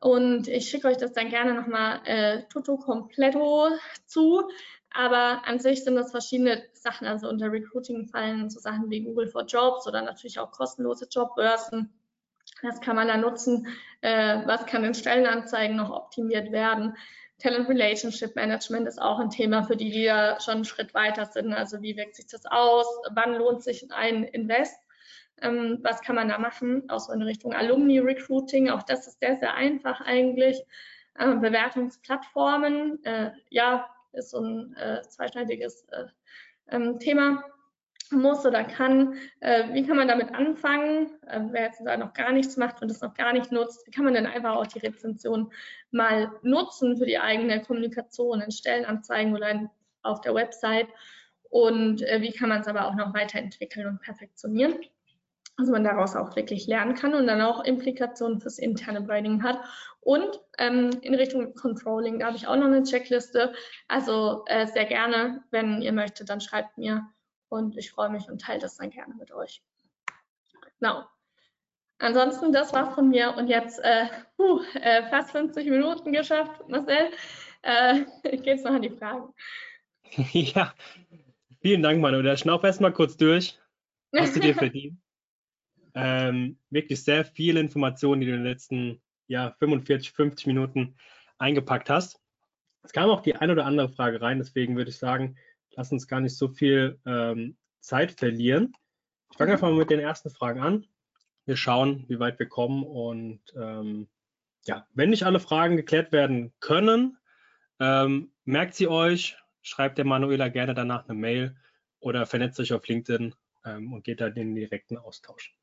[0.00, 3.68] Und ich schicke euch das dann gerne nochmal äh, tutto completo
[4.06, 4.48] zu.
[4.92, 7.06] Aber an sich sind das verschiedene Sachen.
[7.06, 11.92] Also unter Recruiting fallen so Sachen wie Google for Jobs oder natürlich auch kostenlose Jobbörsen.
[12.62, 13.68] Das kann man da nutzen.
[14.00, 16.96] Äh, was kann in Stellenanzeigen noch optimiert werden?
[17.38, 21.54] Talent Relationship Management ist auch ein Thema für die, da schon einen Schritt weiter sind.
[21.54, 22.86] Also wie wirkt sich das aus?
[23.12, 24.76] Wann lohnt sich ein Invest?
[25.42, 26.88] Ähm, was kann man da machen?
[26.88, 28.70] Auch so in Richtung Alumni Recruiting.
[28.70, 30.62] Auch das ist sehr, sehr einfach eigentlich.
[31.18, 36.06] Äh, Bewertungsplattformen, äh, ja, ist so ein äh, zweischneidiges äh,
[36.68, 37.44] ähm, Thema
[38.12, 39.14] muss oder kann.
[39.40, 41.10] Äh, wie kann man damit anfangen?
[41.26, 43.90] Äh, wer jetzt da noch gar nichts macht und das noch gar nicht nutzt, wie
[43.90, 45.52] kann man denn einfach auch die Rezension
[45.90, 49.70] mal nutzen für die eigene Kommunikation in Stellenanzeigen oder in,
[50.02, 50.88] auf der Website?
[51.50, 54.74] Und äh, wie kann man es aber auch noch weiterentwickeln und perfektionieren?
[55.56, 59.60] Dass man daraus auch wirklich lernen kann und dann auch Implikationen fürs interne Branding hat.
[60.00, 63.52] Und ähm, in Richtung Controlling, da habe ich auch noch eine Checkliste.
[63.88, 67.06] Also äh, sehr gerne, wenn ihr möchtet, dann schreibt mir
[67.48, 69.62] und ich freue mich und teile das dann gerne mit euch.
[70.78, 71.04] Genau.
[71.98, 74.06] Ansonsten, das war von mir und jetzt äh,
[74.38, 77.10] uh, äh, fast 50 Minuten geschafft, Marcel.
[77.60, 78.04] Äh,
[78.38, 79.34] Geht es noch an die Fragen?
[80.32, 80.72] Ja,
[81.60, 82.22] Vielen Dank, Manu.
[82.22, 83.58] Da schnauf erstmal kurz durch.
[84.16, 84.98] Hast du dir verdient.
[85.94, 90.96] Ähm, wirklich sehr viele Informationen, die du in den letzten ja, 45, 50 Minuten
[91.38, 92.20] eingepackt hast.
[92.82, 95.36] Es kam auch die ein oder andere Frage rein, deswegen würde ich sagen,
[95.70, 98.74] lass uns gar nicht so viel ähm, Zeit verlieren.
[99.30, 100.86] Ich fange einfach mal mit den ersten Fragen an.
[101.46, 104.08] Wir schauen, wie weit wir kommen und ähm,
[104.64, 107.18] ja, wenn nicht alle Fragen geklärt werden können,
[107.78, 111.56] ähm, merkt sie euch, schreibt der Manuela gerne danach eine Mail
[111.98, 113.34] oder vernetzt euch auf LinkedIn
[113.64, 115.54] ähm, und geht dann in den direkten Austausch.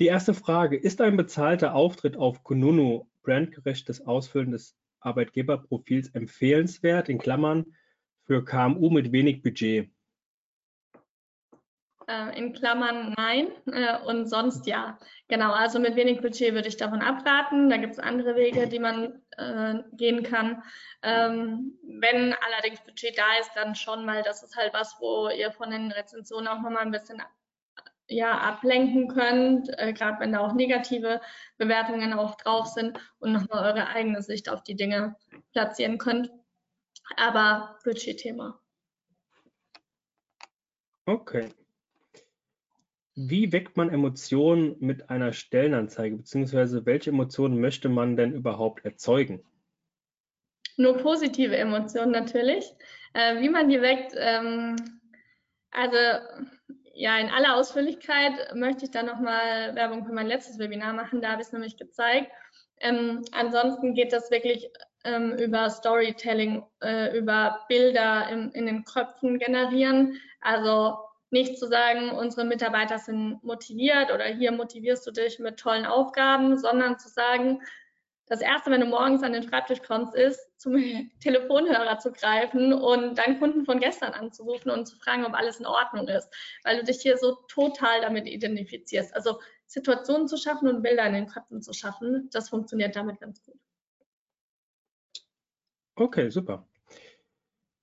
[0.00, 7.18] Die erste Frage, ist ein bezahlter Auftritt auf Kununu brandgerechtes Ausfüllen des Arbeitgeberprofils empfehlenswert, in
[7.18, 7.76] Klammern,
[8.24, 9.90] für KMU mit wenig Budget?
[12.08, 14.98] Äh, in Klammern nein äh, und sonst ja.
[15.28, 17.70] Genau, also mit wenig Budget würde ich davon abraten.
[17.70, 20.62] Da gibt es andere Wege, die man äh, gehen kann.
[21.02, 25.52] Ähm, wenn allerdings Budget da ist, dann schon, weil das ist halt was, wo ihr
[25.52, 27.22] von den Rezensionen auch nochmal ein bisschen
[28.08, 31.20] ja, ablenken könnt, äh, gerade wenn da auch negative
[31.56, 35.16] Bewertungen auch drauf sind und nochmal eure eigene Sicht auf die Dinge
[35.52, 36.30] platzieren könnt.
[37.16, 38.60] Aber Budgetthema.
[41.06, 41.50] Okay.
[43.14, 49.44] Wie weckt man Emotionen mit einer Stellenanzeige, beziehungsweise welche Emotionen möchte man denn überhaupt erzeugen?
[50.76, 52.74] Nur positive Emotionen natürlich.
[53.12, 54.74] Äh, wie man die weckt, ähm,
[55.70, 55.96] also
[56.94, 61.30] ja, in aller Ausführlichkeit möchte ich da nochmal Werbung für mein letztes Webinar machen, da
[61.30, 62.30] habe ich es nämlich gezeigt.
[62.80, 64.70] Ähm, ansonsten geht das wirklich
[65.04, 70.20] ähm, über Storytelling, äh, über Bilder im, in den Köpfen generieren.
[70.40, 70.96] Also
[71.30, 76.58] nicht zu sagen, unsere Mitarbeiter sind motiviert oder hier motivierst du dich mit tollen Aufgaben,
[76.58, 77.60] sondern zu sagen,
[78.26, 80.76] das erste, wenn du morgens an den Schreibtisch kommst, ist, zum
[81.20, 85.66] Telefonhörer zu greifen und deinen Kunden von gestern anzurufen und zu fragen, ob alles in
[85.66, 86.28] Ordnung ist,
[86.64, 89.14] weil du dich hier so total damit identifizierst.
[89.14, 93.42] Also Situationen zu schaffen und Bilder in den Köpfen zu schaffen, das funktioniert damit ganz
[93.42, 93.58] gut.
[95.96, 96.66] Okay, super.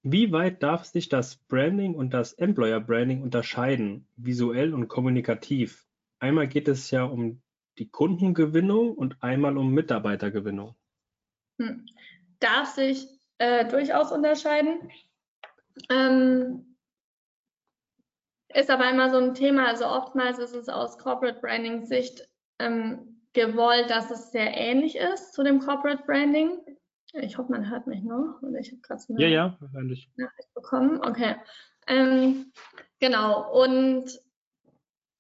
[0.03, 5.85] Wie weit darf sich das Branding und das Employer Branding unterscheiden, visuell und kommunikativ?
[6.19, 7.41] Einmal geht es ja um
[7.81, 10.75] die Kundengewinnung und einmal um Mitarbeitergewinnung.
[11.59, 11.87] Hm.
[12.39, 13.07] Darf sich
[13.39, 14.91] äh, durchaus unterscheiden.
[15.89, 16.77] Ähm,
[18.53, 22.29] ist aber immer so ein Thema, also oftmals ist es aus Corporate Branding Sicht
[22.59, 26.59] ähm, gewollt, dass es sehr ähnlich ist zu dem Corporate Branding.
[27.13, 28.43] Ich hoffe, man hört mich noch.
[28.43, 29.57] Oder ich habe gerade eine ja, ja,
[30.17, 30.99] Nachricht bekommen.
[31.03, 31.35] Okay.
[31.87, 32.51] Ähm,
[32.99, 33.51] genau.
[33.59, 34.21] Und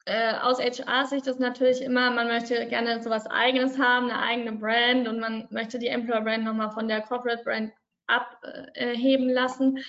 [0.05, 5.07] äh, aus HR-Sicht ist natürlich immer, man möchte gerne sowas Eigenes haben, eine eigene Brand
[5.07, 7.71] und man möchte die Employer Brand nochmal von der Corporate Brand
[8.07, 9.79] abheben lassen.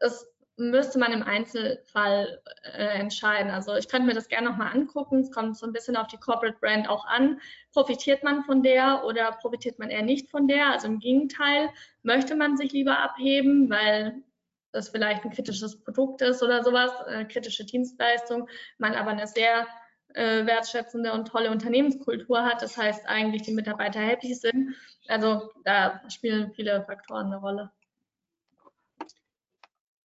[0.00, 2.40] Es müsste man im Einzelfall
[2.76, 3.50] äh, entscheiden.
[3.50, 5.20] Also ich könnte mir das gerne nochmal angucken.
[5.20, 7.40] Es kommt so ein bisschen auf die Corporate Brand auch an.
[7.72, 10.68] Profitiert man von der oder profitiert man eher nicht von der?
[10.68, 11.70] Also im Gegenteil,
[12.02, 14.22] möchte man sich lieber abheben, weil
[14.72, 18.48] das vielleicht ein kritisches Produkt ist oder sowas, äh, kritische Dienstleistung,
[18.78, 19.66] man aber eine sehr
[20.14, 22.62] äh, wertschätzende und tolle Unternehmenskultur hat.
[22.62, 24.74] Das heißt eigentlich, die Mitarbeiter happy sind.
[25.08, 27.70] Also da spielen viele Faktoren eine Rolle.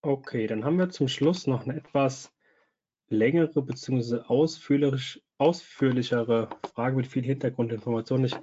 [0.02, 2.32] Okay, dann haben wir zum Schluss noch eine etwas
[3.08, 4.20] längere bzw.
[4.28, 8.24] Ausführlich, ausführlichere Frage mit viel Hintergrundinformation.
[8.24, 8.36] Ich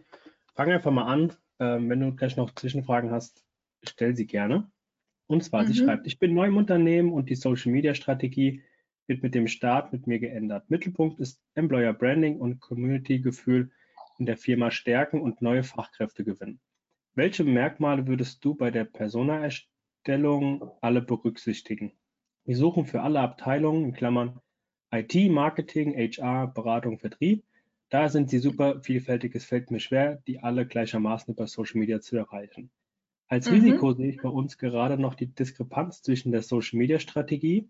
[0.53, 1.33] fange einfach mal an.
[1.59, 3.45] Ähm, wenn du gleich noch Zwischenfragen hast,
[3.83, 4.69] stell sie gerne.
[5.27, 5.67] Und zwar, mhm.
[5.67, 8.61] sie schreibt, ich bin neu im Unternehmen und die Social Media Strategie
[9.07, 10.69] wird mit dem Start mit mir geändert.
[10.69, 13.71] Mittelpunkt ist Employer Branding und Community Gefühl
[14.17, 16.59] in der Firma stärken und neue Fachkräfte gewinnen.
[17.13, 19.75] Welche Merkmale würdest du bei der Persona erstellen?
[20.05, 21.91] Stellung alle berücksichtigen.
[22.43, 24.39] Wir suchen für alle Abteilungen in Klammern
[24.91, 27.43] IT, Marketing, HR, Beratung, Vertrieb.
[27.89, 29.33] Da sind sie super vielfältig.
[29.33, 32.69] Es fällt mir schwer, die alle gleichermaßen über Social Media zu erreichen.
[33.27, 33.55] Als mhm.
[33.55, 37.69] Risiko sehe ich bei uns gerade noch die Diskrepanz zwischen der Social Media Strategie,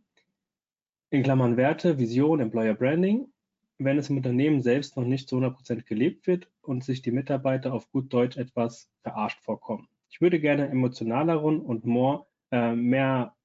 [1.11, 3.31] in Klammern Werte, Vision, Employer Branding,
[3.77, 7.73] wenn es im Unternehmen selbst noch nicht zu 100% gelebt wird und sich die Mitarbeiter
[7.73, 9.87] auf gut Deutsch etwas verarscht vorkommen.
[10.09, 13.35] Ich würde gerne emotionaleren und more, äh, mehr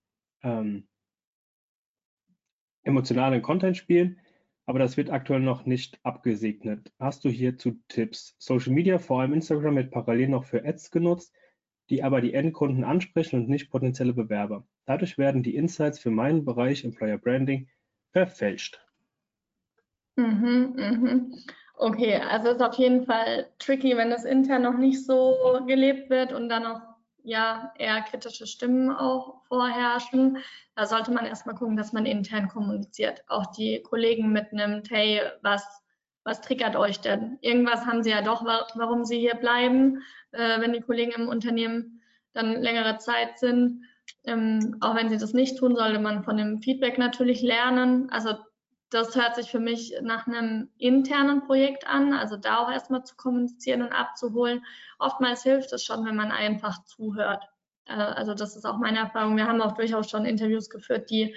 [0.43, 0.87] ähm,
[2.83, 4.19] emotionalen Content spielen,
[4.67, 6.93] aber das wird aktuell noch nicht abgesegnet.
[6.99, 8.37] Hast du hierzu Tipps?
[8.39, 11.35] Social Media, vor allem Instagram, wird parallel noch für Ads genutzt,
[11.91, 14.65] die aber die Endkunden ansprechen und nicht potenzielle Bewerber.
[14.87, 17.69] Dadurch werden die Insights für meinen Bereich Employer Branding
[18.13, 18.81] verfälscht.
[20.17, 21.35] Mhm, mhm.
[21.77, 26.33] Okay, also ist auf jeden Fall tricky, wenn das intern noch nicht so gelebt wird
[26.33, 26.81] und dann auch
[27.23, 30.39] ja eher kritische Stimmen auch vorherrschen.
[30.75, 33.25] Da sollte man erstmal gucken, dass man intern kommuniziert.
[33.29, 35.80] Auch die Kollegen mitnimmt, hey, was,
[36.25, 37.39] was triggert euch denn?
[37.41, 40.03] Irgendwas haben sie ja doch, warum sie hier bleiben,
[40.33, 42.03] äh, wenn die Kollegen im Unternehmen
[42.33, 43.85] dann längere Zeit sind.
[44.25, 48.11] Ähm, auch wenn sie das nicht tun, sollte man von dem Feedback natürlich lernen.
[48.11, 48.35] Also
[48.91, 53.17] das hört sich für mich nach einem internen Projekt an, also da auch erstmal zu
[53.17, 54.65] kommunizieren und abzuholen.
[54.99, 57.45] Oftmals hilft es schon, wenn man einfach zuhört.
[57.87, 59.37] Äh, also das ist auch meine Erfahrung.
[59.37, 61.35] Wir haben auch durchaus schon Interviews geführt, die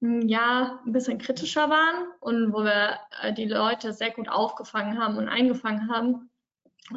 [0.00, 5.16] ja ein bisschen kritischer waren und wo wir äh, die Leute sehr gut aufgefangen haben
[5.16, 6.30] und eingefangen haben.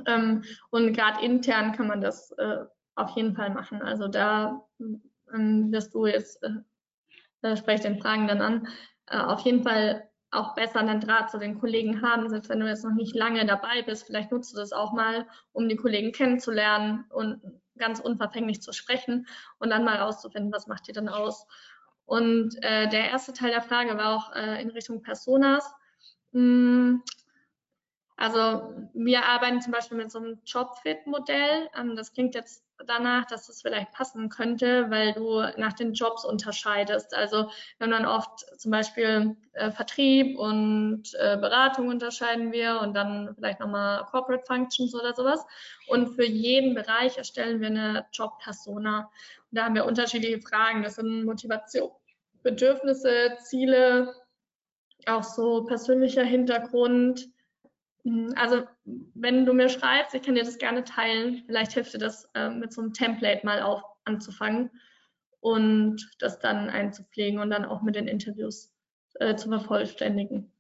[0.06, 3.82] Ähm, und gerade intern kann man das äh, auf jeden Fall machen.
[3.82, 4.66] Also da
[5.34, 8.68] ähm, wirst du jetzt, äh, spreche den Fragen dann an,
[9.08, 12.68] äh, auf jeden Fall auch besser einen Draht zu den Kollegen haben, selbst wenn du
[12.68, 14.06] jetzt noch nicht lange dabei bist.
[14.06, 17.41] Vielleicht nutzt du das auch mal, um die Kollegen kennenzulernen und
[17.78, 19.28] ganz unverfänglich zu sprechen
[19.60, 21.47] und dann mal rauszufinden, was macht ihr denn aus.
[22.06, 25.72] Und äh, der erste Teil der Frage war auch äh, in Richtung Personas.
[26.34, 27.02] Hm,
[28.22, 31.69] also wir arbeiten zum Beispiel mit so einem Jobfit-Modell.
[31.76, 36.24] Ähm, das klingt jetzt danach, dass es vielleicht passen könnte, weil du nach den Jobs
[36.24, 37.15] unterscheidest.
[37.15, 42.93] Also wir haben dann oft zum Beispiel äh, Vertrieb und äh, Beratung unterscheiden wir und
[42.93, 45.43] dann vielleicht nochmal Corporate Functions oder sowas.
[45.88, 49.09] Und für jeden Bereich erstellen wir eine Job-Persona.
[49.49, 50.84] Und da haben wir unterschiedliche Fragen.
[50.84, 51.89] Das sind Motivation,
[52.43, 54.13] Bedürfnisse, Ziele,
[55.07, 57.28] auch so persönlicher Hintergrund,
[58.36, 58.64] also
[59.14, 61.43] wenn du mir schreibst, ich kann dir das gerne teilen.
[61.45, 64.72] Vielleicht hilft dir das, äh, mit so einem Template mal auf, anzufangen
[65.39, 68.74] und das dann einzupflegen und dann auch mit den Interviews
[69.20, 70.52] äh, zu vervollständigen.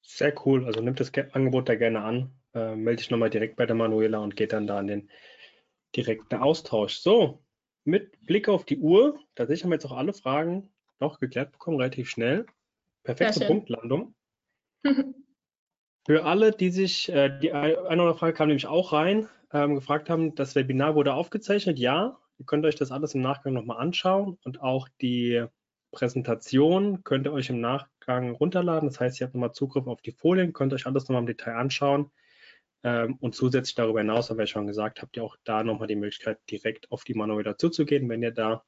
[0.00, 0.66] Sehr cool.
[0.66, 2.32] Also nimmt das Angebot da gerne an.
[2.54, 5.10] Äh, melde dich nochmal direkt bei der Manuela und geht dann da an den
[5.96, 6.98] direkten Austausch.
[6.98, 7.42] So,
[7.84, 10.70] mit Blick auf die Uhr, tatsächlich haben wir jetzt auch alle Fragen
[11.00, 12.46] noch geklärt bekommen, relativ schnell.
[13.02, 14.14] Perfekte Punktlandung.
[16.04, 19.76] Für alle, die sich, äh, die eine oder andere Frage kam nämlich auch rein, ähm,
[19.76, 21.78] gefragt haben, das Webinar wurde aufgezeichnet.
[21.78, 25.46] Ja, ihr könnt euch das alles im Nachgang nochmal anschauen und auch die
[25.92, 28.88] Präsentation könnt ihr euch im Nachgang runterladen.
[28.88, 31.54] Das heißt, ihr habt nochmal Zugriff auf die Folien, könnt euch alles nochmal im Detail
[31.54, 32.10] anschauen.
[32.82, 35.94] Ähm, und zusätzlich darüber hinaus, habe ich schon gesagt, habt ihr auch da nochmal die
[35.94, 38.64] Möglichkeit, direkt auf die Manual dazuzugehen, wenn ihr da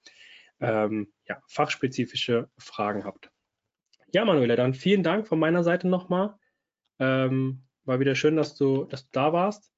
[0.60, 3.30] ähm, ja, fachspezifische Fragen habt.
[4.14, 6.38] Ja, Manuela, dann vielen Dank von meiner Seite nochmal.
[7.00, 9.72] Ähm, war wieder schön, dass du, dass du da warst.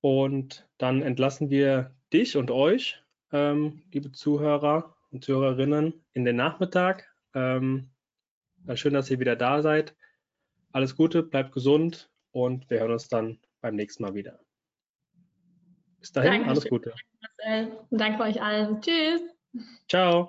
[0.00, 7.14] Und dann entlassen wir dich und euch, ähm, liebe Zuhörer und Zuhörerinnen, in den Nachmittag.
[7.32, 7.90] Ähm,
[8.74, 9.94] schön, dass ihr wieder da seid.
[10.72, 14.40] Alles Gute, bleibt gesund und wir hören uns dann beim nächsten Mal wieder.
[16.00, 16.50] Bis dahin, Dankeschön.
[16.50, 16.94] alles Gute.
[17.90, 18.82] Danke euch allen.
[18.82, 19.22] Tschüss.
[19.88, 20.28] Ciao.